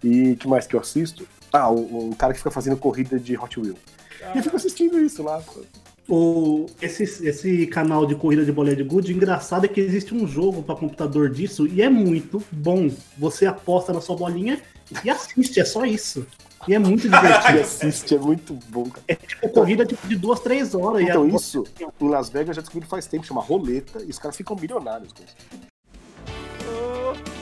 [0.03, 1.27] E que mais que eu assisto?
[1.53, 3.77] Ah, o, o cara que fica fazendo corrida de Hot Wheel.
[4.35, 5.43] E eu fico assistindo isso lá.
[6.09, 10.27] O, esse, esse canal de corrida de bolinha de gude, engraçado é que existe um
[10.27, 12.91] jogo pra computador disso e é muito bom.
[13.19, 14.59] Você aposta na sua bolinha
[15.05, 16.27] e assiste, é só isso.
[16.67, 17.61] E é muito divertido.
[17.61, 19.05] assiste, é muito bom, cara.
[19.07, 21.03] É tipo corrida tipo, de duas, três horas.
[21.03, 21.65] Então, e a- isso,
[22.01, 25.23] em Las Vegas já descobri faz tempo, chama roleta, e os caras ficam milionários com
[25.23, 25.37] isso.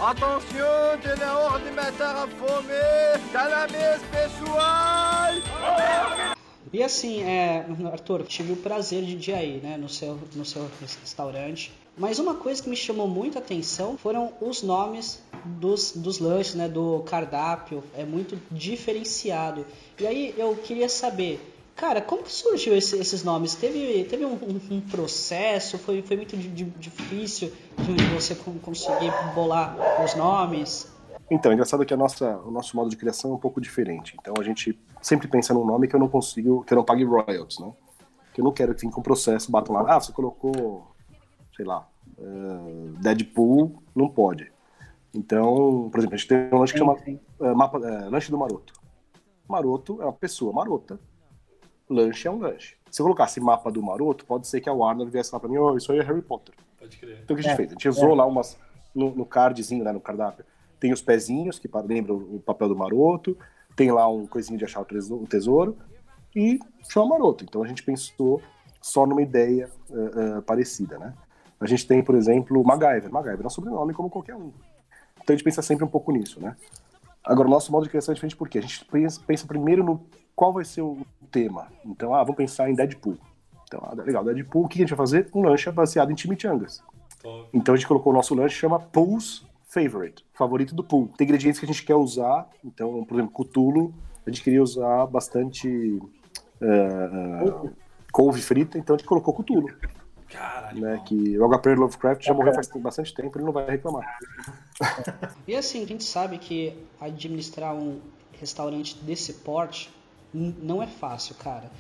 [0.01, 2.69] Attention, il est hors de mettre à fome
[3.33, 5.33] dans la messe pessoal.
[6.77, 10.69] E assim, é, Arthur, tive o prazer de ir aí, né, no seu, no seu
[10.79, 11.73] restaurante.
[11.97, 16.69] Mas uma coisa que me chamou muita atenção foram os nomes dos, dos lanches, né,
[16.69, 17.83] do cardápio.
[17.97, 19.65] É muito diferenciado.
[19.99, 21.41] E aí eu queria saber,
[21.75, 23.55] cara, como que surgiu esse- esses nomes?
[23.55, 25.79] Teve, teve um, um- um processo?
[25.79, 30.95] Foi, foi muito di- di- difícil de você con- conseguir bolar os nomes?
[31.31, 34.15] Então, é engraçado que a nossa, o nosso modo de criação é um pouco diferente.
[34.21, 37.05] Então, a gente sempre pensa num nome que eu não consigo, que eu não pague
[37.05, 37.73] royalties, né?
[38.35, 40.89] Que eu não quero que fique com processo, batam lá, ah, você colocou,
[41.55, 41.89] sei lá,
[42.19, 44.51] eh, Deadpool, não pode.
[45.15, 48.33] Então, por exemplo, a gente tem um lanche que chama Sim, eh, mapa, eh, lanche
[48.33, 48.73] do maroto.
[49.49, 50.99] Maroto é uma pessoa marota.
[51.89, 52.77] Lanche é um lanche.
[52.91, 55.57] Se eu colocasse mapa do maroto, pode ser que a Warner viesse lá pra mim,
[55.57, 56.53] oh, isso aí é Harry Potter.
[56.81, 57.21] Pode crer.
[57.23, 57.69] Então o que a gente É, fez?
[57.69, 58.59] A gente usou lá umas.
[58.93, 60.45] No, no cardzinho, né, no cardápio,
[60.81, 63.37] tem os pezinhos, que lembram o papel do maroto,
[63.77, 65.77] tem lá um coisinho de achar o tesouro,
[66.35, 66.59] e
[66.89, 67.45] chama maroto.
[67.45, 68.43] Então a gente pensou
[68.81, 71.15] só numa ideia eh, eh, parecida, né?
[71.59, 73.11] A gente tem, por exemplo, MacGyver.
[73.11, 74.53] MacGyver é um sobrenome como qualquer um.
[75.17, 76.55] Então a gente pensa sempre um pouco nisso, né?
[77.25, 80.07] Agora, o nosso modo de criação é diferente porque a gente pensa, pensa primeiro no
[80.35, 80.99] qual vai ser o
[81.31, 81.69] tema.
[81.85, 83.19] Então, ah, vamos pensar em Deadpool.
[83.65, 85.29] Então, ah, legal, Deadpool, o que a gente vai fazer?
[85.35, 86.83] Um lanche baseado em chimichangas.
[87.53, 91.09] Então a gente colocou o nosso lanche, chama Pool's Favorite, favorito do pool.
[91.17, 93.93] Tem ingredientes que a gente quer usar, então, por exemplo, cutulo,
[94.27, 96.01] a gente queria usar bastante
[96.61, 97.71] eh,
[98.13, 99.69] couve frita, então a gente colocou cutulo,
[100.29, 100.81] Caralho.
[100.81, 101.03] né?
[101.05, 101.75] Que o H.P.
[101.75, 104.19] Lovecraft já morreu faz bastante tempo, ele não vai reclamar.
[105.47, 108.01] E assim, a gente sabe que administrar um
[108.41, 109.91] restaurante desse porte
[110.33, 111.71] não é fácil, cara.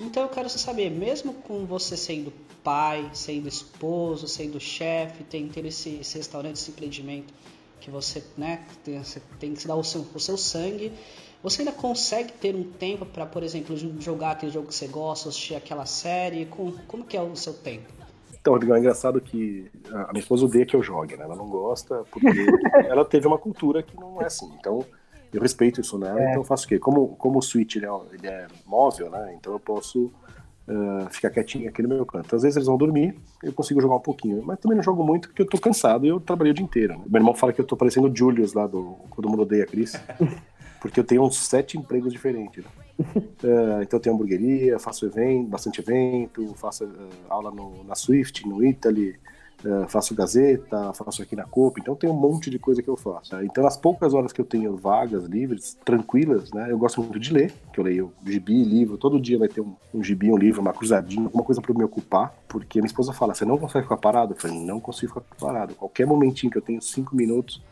[0.00, 5.64] Então eu quero saber, mesmo com você sendo pai, sendo esposo, sendo chefe, tem ter
[5.66, 7.32] esse, esse restaurante, esse empreendimento
[7.80, 10.90] que você, né, tem, você tem que dar o seu, o seu sangue,
[11.42, 15.28] você ainda consegue ter um tempo para, por exemplo, jogar aquele jogo que você gosta,
[15.28, 16.46] assistir aquela série?
[16.46, 17.92] Com, como que é o seu tempo?
[18.32, 21.24] Então, Rodrigo, é engraçado que a minha esposa odeia que eu jogue, né?
[21.24, 22.26] Ela não gosta porque
[22.88, 24.50] ela teve uma cultura que não é assim.
[24.58, 24.84] Então,
[25.36, 26.78] eu respeito isso nela, então eu faço o quê?
[26.78, 29.34] Como, como o Switch ele é, ele é móvel, né?
[29.38, 30.12] Então eu posso
[30.68, 32.34] eh, ficar quietinho aqui no meu canto.
[32.34, 35.28] Às vezes eles vão dormir, eu consigo jogar um pouquinho, mas também não jogo muito
[35.28, 36.94] porque eu tô cansado e eu trabalhei o dia inteiro.
[36.98, 37.04] Né?
[37.06, 39.66] Meu irmão fala que eu tô parecendo o Julius lá do Todo Mundo Odeia a
[39.66, 39.92] Chris,
[40.80, 42.64] porque eu tenho uns sete empregos diferentes.
[42.64, 42.70] Né?
[43.42, 46.88] Eh, então eu tenho hamburgueria, faço evento, bastante evento, faço eh,
[47.28, 49.16] aula no- na Swift, no Italy,
[49.64, 52.96] eh, faço Gazeta, faço aqui na Copa, então tem um monte de coisa que eu
[52.96, 53.34] faço.
[53.34, 53.44] né?
[53.44, 56.70] Então, nas poucas horas que eu tenho vagas, livres, tranquilas, né?
[56.70, 59.74] Eu gosto muito de ler, que eu leio gibi, livro, todo dia vai ter um,
[59.94, 63.34] um gibi, um livro, uma cruzadinha, alguma coisa para me ocupar, porque minha esposa fala,
[63.34, 64.34] você não consegue ficar parado?
[64.34, 65.74] Eu falei, não consigo ficar parado.
[65.74, 67.62] Qualquer momentinho que eu tenho cinco minutos,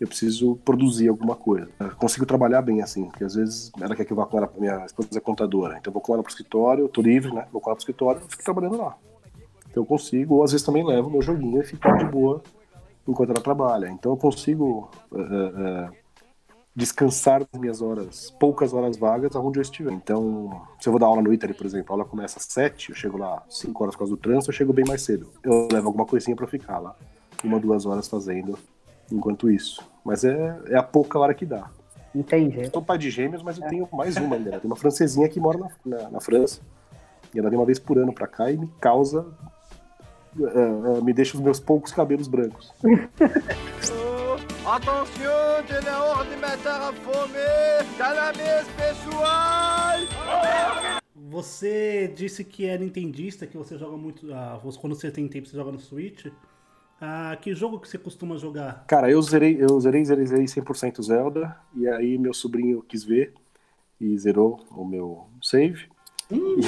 [0.00, 1.68] eu preciso produzir alguma coisa.
[1.78, 4.50] Eu consigo trabalhar bem assim, porque às vezes ela quer que eu vá com ela,
[4.58, 7.46] minha esposa é contadora, então eu vou com ela pro escritório, tô livre, né?
[7.52, 8.96] Vou com ela pro escritório, eu fico trabalhando lá.
[9.72, 12.42] Então eu consigo, ou às vezes também levo meu joguinho e fico de boa
[13.08, 13.88] enquanto ela trabalha.
[13.88, 15.88] Então eu consigo eh, eh,
[16.76, 19.90] descansar nas minhas horas, poucas horas vagas, aonde eu estiver.
[19.92, 22.90] Então, se eu vou dar aula no Italy, por exemplo, a aula começa às 7,
[22.90, 25.30] eu chego lá 5 horas por causa do trânsito, eu chego bem mais cedo.
[25.42, 26.94] Eu levo alguma coisinha para ficar lá,
[27.42, 28.58] uma, duas horas fazendo
[29.10, 29.82] enquanto isso.
[30.04, 31.70] Mas é, é a pouca hora que dá.
[32.14, 32.60] Entendi.
[32.60, 34.60] Eu sou pai de gêmeos, mas eu tenho mais uma ainda.
[34.60, 36.60] Tem uma francesinha que mora na, na, na França.
[37.34, 39.26] E ela vem uma vez por ano pra cá e me causa.
[40.38, 42.72] Eh, eh, me deixa os meus poucos cabelos brancos.
[44.64, 47.32] La horde de matar a fome.
[48.76, 49.98] Pessoal.
[51.14, 54.32] Você disse que é nintendista, que você joga muito.
[54.32, 56.26] ah, quando você tem tempo, você joga no Switch.
[57.00, 58.84] Ah, que jogo que você costuma jogar?
[58.86, 61.56] Cara, eu zerei, eu zerei, zerei, zerei 100% Zelda.
[61.74, 63.34] E aí meu sobrinho quis ver
[64.00, 65.88] e zerou o meu save.
[66.30, 66.60] Ih,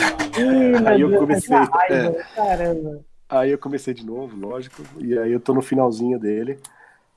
[0.87, 2.25] Aí eu meu Deus, comecei, tanta raiva, é.
[2.35, 3.05] Caramba.
[3.29, 4.83] Aí eu comecei de novo, lógico.
[4.99, 6.59] E aí eu tô no finalzinho dele.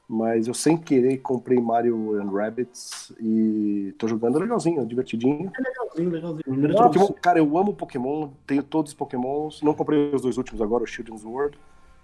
[0.09, 5.51] Mas eu sem querer comprei Mario and Rabbids e tô jogando legalzinho, divertidinho.
[5.53, 6.77] É legalzinho, legalzinho.
[6.77, 9.61] Pokémon, cara, eu amo Pokémon, tenho todos os Pokémons.
[9.61, 11.59] Não comprei os dois últimos agora, o Shield and Sword.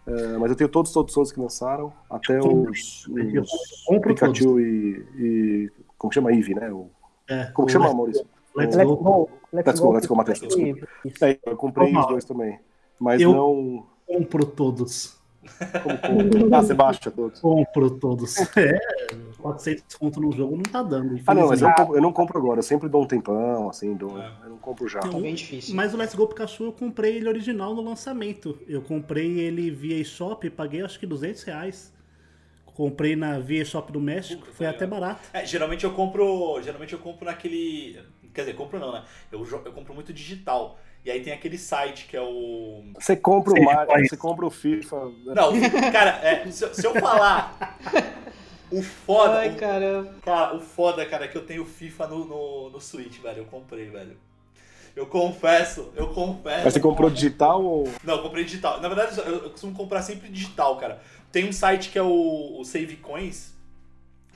[0.06, 1.94] É, mas eu tenho todos, todos, todos que lançaram.
[2.10, 5.72] Até os, os Pikachu e, e.
[5.98, 6.34] Como chama?
[6.34, 6.70] Eevee, né?
[6.74, 6.90] O-
[7.30, 8.26] É, como o chama, Let's- Maurício?
[8.54, 8.96] Let's Let's Go.
[8.98, 9.30] go.
[9.54, 11.24] Let's go, let's go, Matheus, Isso.
[11.24, 12.04] É, eu comprei Normal.
[12.04, 12.60] os dois também.
[13.00, 13.86] Mas Eu- não.
[14.14, 15.18] Compro todos.
[16.06, 16.54] Como...
[16.56, 17.40] Ah, você baixa todos.
[17.40, 18.38] Compro todos.
[18.56, 18.80] É,
[19.40, 21.20] 400 conto no jogo não tá dando.
[21.26, 22.60] Ah, não, mas eu, compro- eu não compro agora.
[22.60, 25.00] Eu sempre dou um tempão, assim, dou, eu não compro já.
[25.00, 25.76] É bem difícil.
[25.76, 28.58] Mas o Let's Go Pikachu eu comprei ele original no lançamento.
[28.68, 31.92] Eu comprei ele via eShop, paguei acho que 200 reais.
[32.66, 35.22] Comprei na via eShop do México, foi até barato.
[35.34, 36.60] É, geralmente eu compro.
[36.62, 38.00] Geralmente eu compro naquele.
[38.34, 39.04] Quer dizer, compro não, né?
[39.32, 40.80] Eu, eu compro muito digital.
[41.06, 42.84] E aí tem aquele site que é o.
[42.98, 45.12] Você compra o Sim, Mario, você compra o FIFA.
[45.26, 47.78] Não, o- cara, é, se, se eu falar.
[48.72, 49.40] O foda.
[49.40, 50.16] Ai, o- caramba.
[50.24, 53.40] Cara, o foda, cara, é que eu tenho FIFA no, no, no Switch, velho.
[53.40, 54.18] Eu comprei, velho.
[54.96, 56.64] Eu confesso, eu confesso.
[56.64, 57.90] Mas você comprou digital ou.
[58.04, 58.80] Não, eu comprei digital.
[58.80, 61.02] Na verdade, eu, eu costumo comprar sempre digital, cara.
[61.32, 63.54] Tem um site que é o, o Save Coins,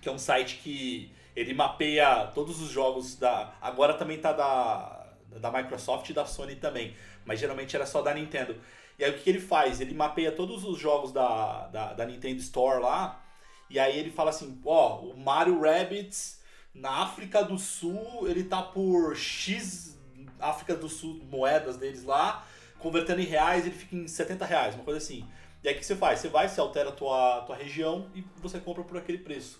[0.01, 3.53] que é um site que ele mapeia todos os jogos da.
[3.61, 4.96] Agora também tá da,
[5.39, 6.95] da Microsoft e da Sony também.
[7.25, 8.55] Mas geralmente era só da Nintendo.
[8.97, 9.79] E aí o que, ele faz?
[9.79, 13.23] Ele mapeia todos os jogos da, da, da Nintendo Store lá.
[13.69, 16.41] E aí ele fala assim, ó, o Mario Rabbids
[16.73, 19.97] na África do Sul, ele tá por X
[20.39, 22.45] África do Sul moedas deles lá,
[22.79, 25.27] convertendo em reais, ele fica em 70 reais, uma coisa assim.
[25.63, 26.19] E aí o que você faz?
[26.19, 29.59] Você vai, você altera a tua, tua região e você compra por aquele preço.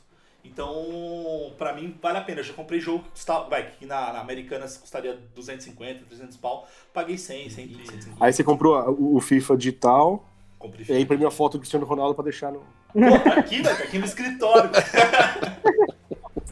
[0.51, 2.39] Então, pra mim, vale a pena.
[2.39, 6.67] Eu já comprei jogo que custava, vai, que na, na Americanas custaria 250, 300 pau.
[6.93, 8.25] Paguei 100, 120, 150.
[8.25, 10.23] Aí você comprou o o FIFA digital
[10.59, 12.59] Comprei e aí imprimiu a foto do Cristiano Ronaldo pra deixar no.
[12.59, 14.71] Pô, tá aqui, velho, tá aqui no escritório.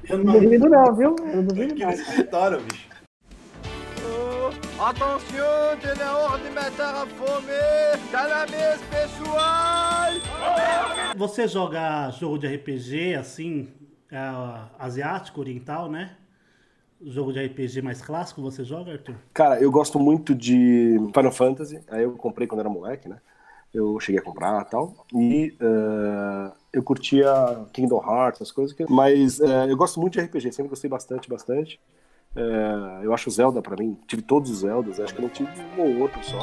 [0.08, 1.16] Eu Não duvido não, viu?
[1.20, 2.95] Eu não Tá duvido aqui no escritório, bicho.
[4.80, 7.48] Attention, j'ai la horde de matar a fome.
[8.12, 10.12] Cannabis, pessoal.
[11.16, 13.70] Você joga jogo de RPG assim,
[14.12, 14.18] é,
[14.78, 16.18] asiático, oriental, né?
[17.02, 19.16] Jogo de RPG mais clássico, você joga, Arthur?
[19.34, 21.80] Cara, eu gosto muito de Final Fantasy.
[21.90, 23.20] Aí eu comprei quando era moleque, né?
[23.74, 25.06] Eu cheguei a comprar e tal.
[25.14, 27.32] E eh, eu curtia
[27.74, 28.76] Kingdom Hearts, essas coisas.
[28.76, 28.86] Que...
[28.90, 31.80] Mas eh, eu gosto muito de RPG, sempre gostei bastante, bastante.
[32.36, 33.98] Eh, eu acho Zelda pra mim.
[34.08, 36.40] Tive todos os Zeldas, acho que não tive um ou outro só.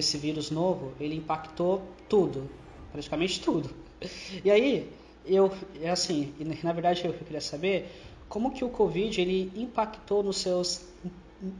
[0.00, 2.48] Desse vírus novo, ele impactou tudo,
[2.90, 3.70] praticamente tudo.
[4.42, 4.90] E aí,
[5.26, 6.32] eu, é assim,
[6.64, 7.86] na verdade eu queria saber
[8.30, 10.88] como que o Covid, ele impactou nos seus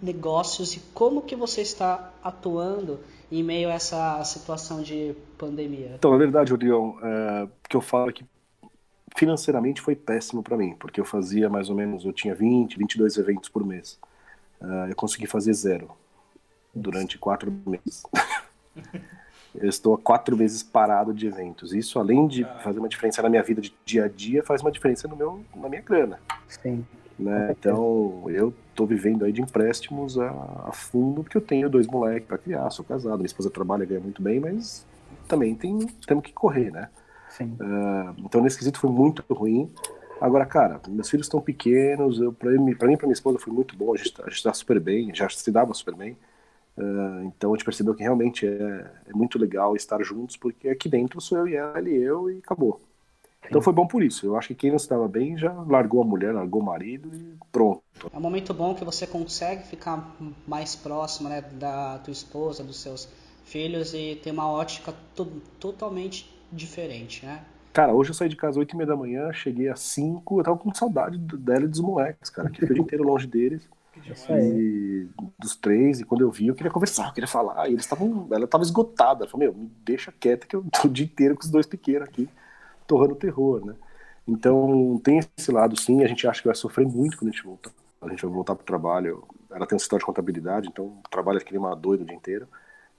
[0.02, 3.00] negócios e como que você está atuando
[3.30, 5.92] em meio a essa situação de pandemia.
[5.98, 8.24] Então, na verdade, Rodrigão, é, que eu falo é que
[9.14, 13.18] financeiramente foi péssimo pra mim, porque eu fazia mais ou menos, eu tinha 20, 22
[13.18, 13.98] eventos por mês.
[14.62, 15.90] É, eu consegui fazer zero
[16.74, 18.02] durante quatro meses.
[19.54, 21.72] Eu estou há quatro meses parado de eventos.
[21.72, 24.70] Isso, além de fazer uma diferença na minha vida de dia a dia, faz uma
[24.70, 26.20] diferença no meu, na minha grana.
[26.46, 26.86] Sim.
[27.18, 27.54] Né?
[27.58, 30.30] Então, eu tô vivendo aí de empréstimos a,
[30.66, 34.00] a fundo, porque eu tenho dois moleques para criar, sou casado, minha esposa trabalha, ganha
[34.00, 34.86] muito bem, mas
[35.28, 36.88] também tem, temos que correr, né?
[37.28, 37.56] Sim.
[37.60, 39.70] Uh, então, nesse quesito foi muito ruim.
[40.20, 43.38] Agora, cara, meus filhos estão pequenos, eu, pra, mim, pra mim e pra minha esposa
[43.38, 45.94] foi muito bom, a gente, tá, a gente tá super bem, já se dava super
[45.94, 46.16] bem.
[46.80, 50.88] Uh, então a gente percebeu que realmente é, é, muito legal estar juntos, porque aqui
[50.88, 52.80] dentro sou eu e ela e eu e acabou.
[53.46, 54.24] Então foi bom por isso.
[54.24, 57.36] Eu acho que quem não estava bem já largou a mulher, largou o marido e
[57.52, 57.82] pronto.
[58.12, 60.16] É um momento bom que você consegue ficar
[60.46, 63.08] mais próximo né, da tua esposa, dos seus
[63.44, 65.26] filhos e ter uma ótica to
[65.58, 67.44] totalmente diferente, né?
[67.72, 70.40] Cara, hoje eu saí de casa às 8 e meia da manhã, cheguei às 5,
[70.40, 73.68] eu tava com saudade dela e dos moleques, cara, que o dia inteiro longe deles.
[74.30, 75.08] E
[75.38, 77.68] dos três, e quando eu vi, eu queria conversar, eu queria falar.
[77.68, 78.26] E eles estavam.
[78.30, 79.24] Ela tava esgotada.
[79.24, 81.66] Ela falou, meu, me deixa quieta que eu tô o dia inteiro com os dois
[81.66, 82.28] pequenos aqui,
[82.86, 83.74] torrando terror, né?
[84.26, 87.44] Então tem esse lado sim, a gente acha que vai sofrer muito quando a gente
[87.44, 87.70] voltar.
[88.00, 89.24] A gente vai voltar pro trabalho.
[89.50, 92.46] Ela tem um setor de contabilidade, então trabalha aquele uma doida o dia inteiro.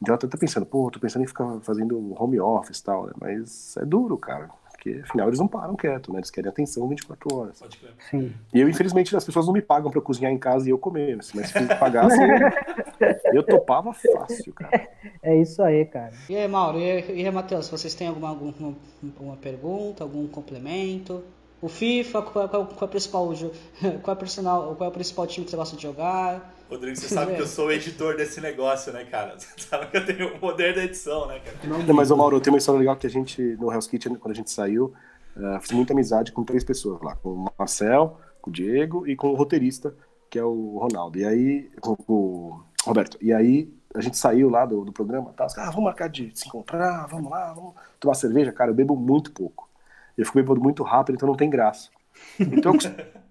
[0.02, 3.14] Então ela tá pensando, pô, tô pensando em ficar fazendo home office e tal, né?
[3.20, 4.50] Mas é duro, cara
[4.82, 6.18] porque afinal eles não param quieto, né?
[6.18, 7.60] Eles querem atenção 24 horas.
[7.60, 7.94] Pode crer.
[8.10, 8.34] Sim.
[8.52, 11.16] E eu, infelizmente, as pessoas não me pagam para cozinhar em casa e eu comer,
[11.16, 12.20] mas se me pagassem,
[13.32, 14.90] eu topava fácil, cara.
[15.22, 16.12] É isso aí, cara.
[16.28, 21.24] E aí, Mauro, e aí, Matheus, vocês têm alguma, alguma, alguma pergunta, algum complemento?
[21.62, 23.32] O FIFA, qual, qual, qual, é o principal,
[24.02, 26.56] qual, é personal, qual é o principal time que você gosta de jogar?
[26.72, 29.38] Rodrigo, você sabe que eu sou o editor desse negócio, né, cara?
[29.38, 31.58] Você sabe que eu tenho o poder da edição, né, cara?
[31.68, 34.32] Não, mas, ô, Mauro, tem uma história legal que a gente, no Hell's Kitchen, quando
[34.32, 34.94] a gente saiu,
[35.36, 39.18] uh, fiz muita amizade com três pessoas lá, com o Marcel, com o Diego e
[39.18, 39.94] com o roteirista,
[40.30, 41.20] que é o Ronaldo.
[41.20, 43.18] E aí, com o Roberto.
[43.20, 45.48] E aí, a gente saiu lá do, do programa, tá?
[45.58, 48.54] Ah, vamos marcar de se encontrar, vamos lá, vamos tomar cerveja.
[48.54, 49.70] Cara, eu bebo muito pouco.
[50.18, 51.90] Eu fico bebendo muito rápido, então não tem graça.
[52.40, 52.74] Então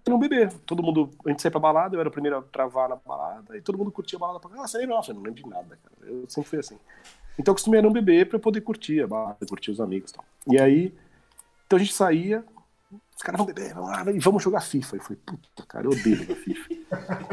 [0.07, 0.53] eu não beber.
[0.67, 3.57] Todo mundo, a gente saía pra balada, eu era o primeiro a travar na balada,
[3.57, 4.49] e todo mundo curtia a balada.
[4.59, 5.01] Ah, você lembra?
[5.07, 6.11] Eu não lembro de nada, cara.
[6.13, 6.79] Eu sempre fui assim.
[7.39, 10.15] Então eu costumei não beber pra eu poder curtir a balada, curtir os amigos e
[10.15, 10.25] tal.
[10.47, 10.95] E aí,
[11.67, 12.45] então a gente saía,
[13.17, 14.97] os caras vão beber, vamos lá, e vamos jogar FIFA.
[14.97, 16.75] Eu falei, puta, cara, eu odeio jogar FIFA.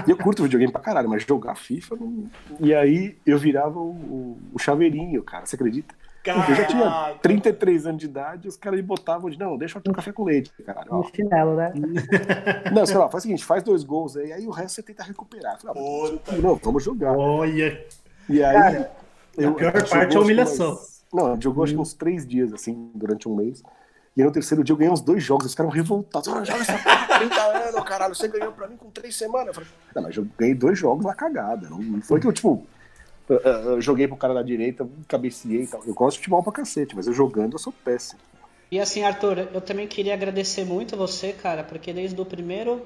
[0.07, 2.29] e eu curto videogame pra caralho, mas jogar FIFA não...
[2.59, 5.95] E aí eu virava o, o, o chaveirinho, cara, você acredita?
[6.27, 6.51] Caraca.
[6.51, 9.81] Eu já tinha 33 anos de idade, os caras me botavam de, não, deixa eu
[9.81, 10.91] tomar café com leite, caralho.
[10.91, 11.73] No chinelo, né?
[12.73, 15.03] Não, sei lá, faz o seguinte, faz dois gols aí, aí o resto você tenta
[15.03, 15.57] recuperar.
[15.59, 17.15] Falei, ah, não, vamos jogar.
[17.15, 17.85] Olha.
[18.29, 18.53] E aí.
[18.53, 18.91] Cara,
[19.37, 20.71] eu, a pior parte é a humilhação.
[20.71, 23.63] Umas, não, jogou acho que uns três dias, assim, durante um mês.
[24.15, 26.27] E no terceiro dia eu ganhei uns dois jogos, os caras revoltados.
[26.27, 29.47] Ah, joga essa porra 30 anos, caralho, você ganhou pra mim com três semanas.
[29.47, 31.69] Eu falei, não, mas eu ganhei dois jogos na cagada.
[31.69, 32.65] Não foi que eu, tipo,
[33.29, 35.81] eu joguei pro cara da direita, cabeceei e tal.
[35.85, 38.19] Eu gosto de futebol pra cacete, mas eu jogando eu sou péssimo.
[38.71, 42.81] E assim, Arthur, eu também queria agradecer muito a você, cara, porque desde o primeiro,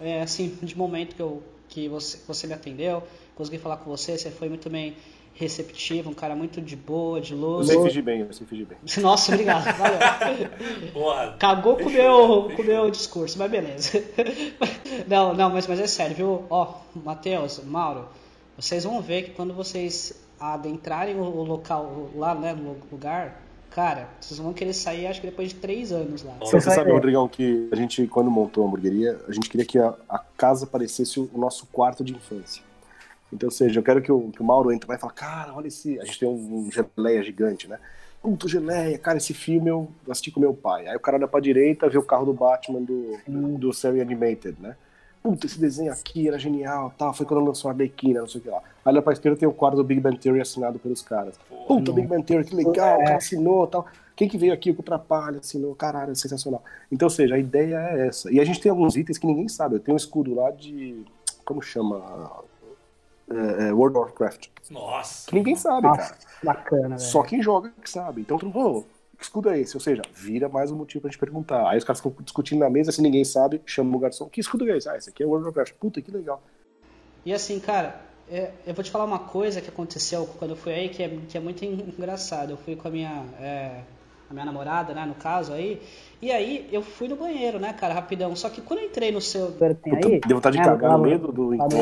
[0.00, 3.02] é, assim, de momento que, eu, que você, você me atendeu,
[3.34, 4.96] consegui falar com você, você foi muito bem
[5.34, 7.68] receptivo, um cara muito de boa, de luz.
[7.68, 8.78] Eu fingir bem, eu fingir bem.
[9.02, 9.98] Nossa, obrigado, valeu.
[10.94, 14.02] Boa, Cagou com o meu, com meu discurso, mas beleza.
[15.06, 16.44] Não, não, mas, mas é sério, viu?
[16.48, 18.08] Ó, Matheus, Mauro,
[18.58, 23.40] vocês vão ver que quando vocês adentrarem o local lá, né, no lugar,
[23.70, 26.34] cara, vocês vão querer sair, acho que depois de três anos lá.
[26.40, 29.78] Você, você sabe, Rodrigão, que a gente, quando montou a hamburgueria, a gente queria que
[29.78, 32.62] a, a casa parecesse o nosso quarto de infância.
[33.32, 35.66] Então, ou seja, eu quero que o, que o Mauro entre e fale, cara, olha
[35.66, 35.98] esse.
[36.00, 37.78] A gente tem um, um geleia gigante, né?
[38.22, 40.86] Puta geleia, cara, esse filme eu assisti com meu pai.
[40.86, 43.18] Aí o cara olha pra direita, vê o carro do Batman do,
[43.58, 44.76] do Série Animated, né?
[45.26, 48.44] Puta, esse desenho aqui era genial, tal, foi quando lançou a Arlequina, não sei o
[48.44, 48.62] que lá.
[48.84, 51.34] Aí lá pra esquerda tem o quadro do Big Bang Theory assinado pelos caras.
[51.66, 52.72] Puta, Big Bang Theory, que legal, o
[53.04, 53.86] cara assinou tal.
[54.14, 56.62] Quem que veio aqui com o Trapalha assinou, caralho, sensacional.
[56.92, 58.32] Então, ou seja, a ideia é essa.
[58.32, 59.74] E a gente tem alguns itens que ninguém sabe.
[59.74, 61.04] Eu tenho um escudo lá de.
[61.44, 62.44] Como chama?
[63.28, 64.48] É, é, World of Warcraft.
[64.70, 65.28] Nossa!
[65.28, 66.16] Que ninguém sabe, Nossa, cara.
[66.42, 67.00] Bacana, velho.
[67.00, 68.20] Só quem joga que sabe.
[68.20, 68.84] Então, tu, oh,
[69.16, 69.76] que escudo é esse?
[69.76, 71.68] Ou seja, vira mais um motivo pra gente perguntar.
[71.68, 74.28] Aí os caras ficam discutindo na mesa, se ninguém sabe, chama o garçom.
[74.28, 74.88] Que escudo é esse?
[74.88, 75.78] Ah, esse aqui é o World of Warcraft.
[75.80, 76.42] Puta, que legal.
[77.24, 78.00] E assim, cara,
[78.30, 81.18] é, eu vou te falar uma coisa que aconteceu quando eu fui aí, que é,
[81.28, 82.50] que é muito engraçado.
[82.50, 83.80] Eu fui com a minha, é,
[84.28, 85.80] a minha namorada, né, no caso aí,
[86.20, 88.34] e aí eu fui no banheiro, né, cara, rapidão.
[88.36, 89.52] Só que quando eu entrei no seu...
[89.52, 90.20] Tem aí?
[90.20, 91.78] Deu vontade de é, cagar no meio do, do encontro.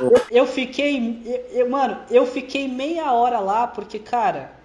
[0.00, 4.57] Eu, eu fiquei, eu, eu, mano, eu fiquei meia hora lá, porque, cara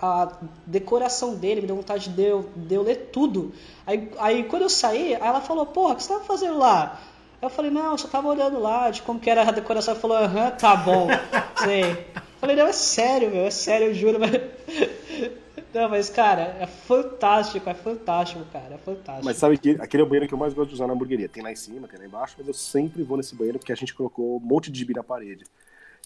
[0.00, 0.32] a
[0.66, 3.52] decoração dele, me deu vontade de eu, de eu ler tudo.
[3.86, 7.00] Aí, aí quando eu saí, aí ela falou, porra, o que você tava fazendo lá?
[7.40, 9.92] Eu falei, não, eu só tava olhando lá de como que era a decoração.
[9.92, 11.08] Ela falou, aham, tá bom,
[11.64, 12.06] sei.
[12.38, 14.18] Falei, não, é sério, meu, é sério, eu juro.
[14.18, 14.30] Mas...
[15.72, 19.24] Não, mas, cara, é fantástico, é fantástico, cara, é fantástico.
[19.24, 21.28] Mas sabe que aquele é o banheiro que eu mais gosto de usar na hamburgueria.
[21.28, 23.76] Tem lá em cima, tem lá embaixo, mas eu sempre vou nesse banheiro porque a
[23.76, 25.44] gente colocou um monte de gibi na parede.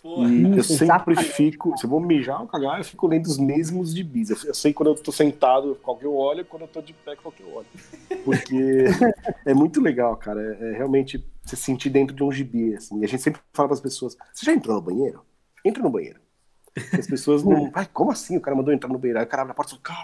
[0.04, 0.28] Porra.
[0.28, 1.24] E eu sempre exatamente.
[1.32, 4.28] fico, se eu vou mijar ou cagar, eu fico lendo os mesmos gibis.
[4.28, 6.92] Eu, eu sei quando eu tô sentado qual que eu olho, quando eu tô de
[6.92, 7.66] pé qual que eu olho.
[8.22, 8.84] Porque
[9.46, 10.58] é muito legal, cara.
[10.60, 13.00] É, é realmente se sentir dentro de um gibi, assim.
[13.00, 15.22] E a gente sempre fala para as pessoas: você já entrou no banheiro?
[15.64, 16.20] Entra no banheiro.
[16.92, 17.70] As pessoas não.
[17.72, 18.36] Ai, como assim?
[18.36, 19.20] O cara mandou entrar no banheiro.
[19.20, 19.96] Aí o cara abre a porta e fala: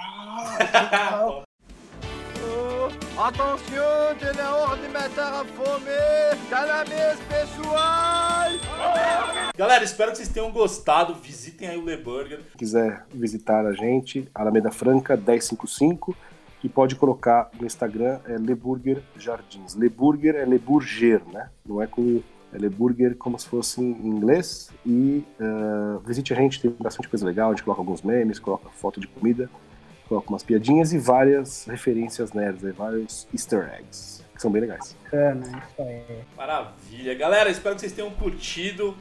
[0.71, 1.43] caralho!
[3.21, 4.17] Oh, attention,
[4.51, 5.91] hors de matar a fome.
[6.49, 8.49] Tá na mesa, pessoal.
[9.55, 11.15] Galera, espero que vocês tenham gostado.
[11.17, 12.41] Visitem aí o Le Burger.
[12.51, 16.17] Se quiser visitar a gente, Alameda Franca 1055,
[16.65, 19.75] e pode colocar no Instagram é Leburger Jardins.
[19.75, 21.51] Leburger é Leburger, né?
[21.67, 22.23] Não é com
[22.55, 24.71] é Leburger como se fosse em inglês.
[24.87, 27.51] E ah, visite a gente, tem bastante coisa legal.
[27.51, 29.51] A gente coloca alguns memes, coloca foto de comida,
[30.11, 32.73] coloca umas piadinhas e várias referências nerds, né?
[32.77, 34.97] vários easter eggs, que são bem legais.
[35.05, 36.03] Bacana, isso aí.
[36.37, 37.15] Maravilha.
[37.15, 38.97] Galera, espero que vocês tenham curtido.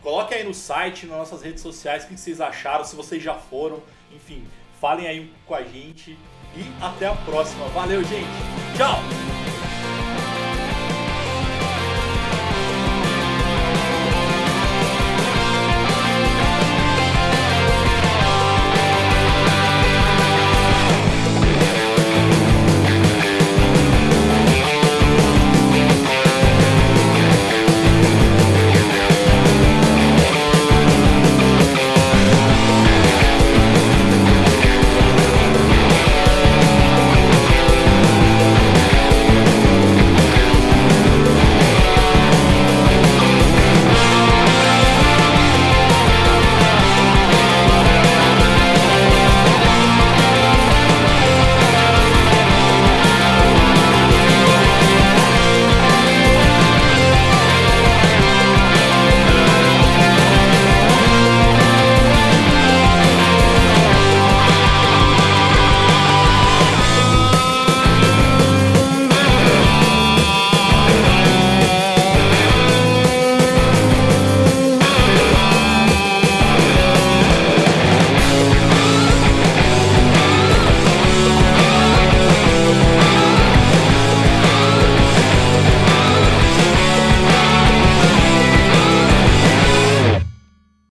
[0.00, 3.34] Coloque aí no site, nas nossas redes sociais, o que vocês acharam, se vocês já
[3.34, 3.82] foram.
[4.14, 4.44] Enfim,
[4.80, 6.16] falem aí com a gente.
[6.56, 7.66] E até a próxima.
[7.70, 8.30] Valeu, gente.
[8.76, 9.57] Tchau!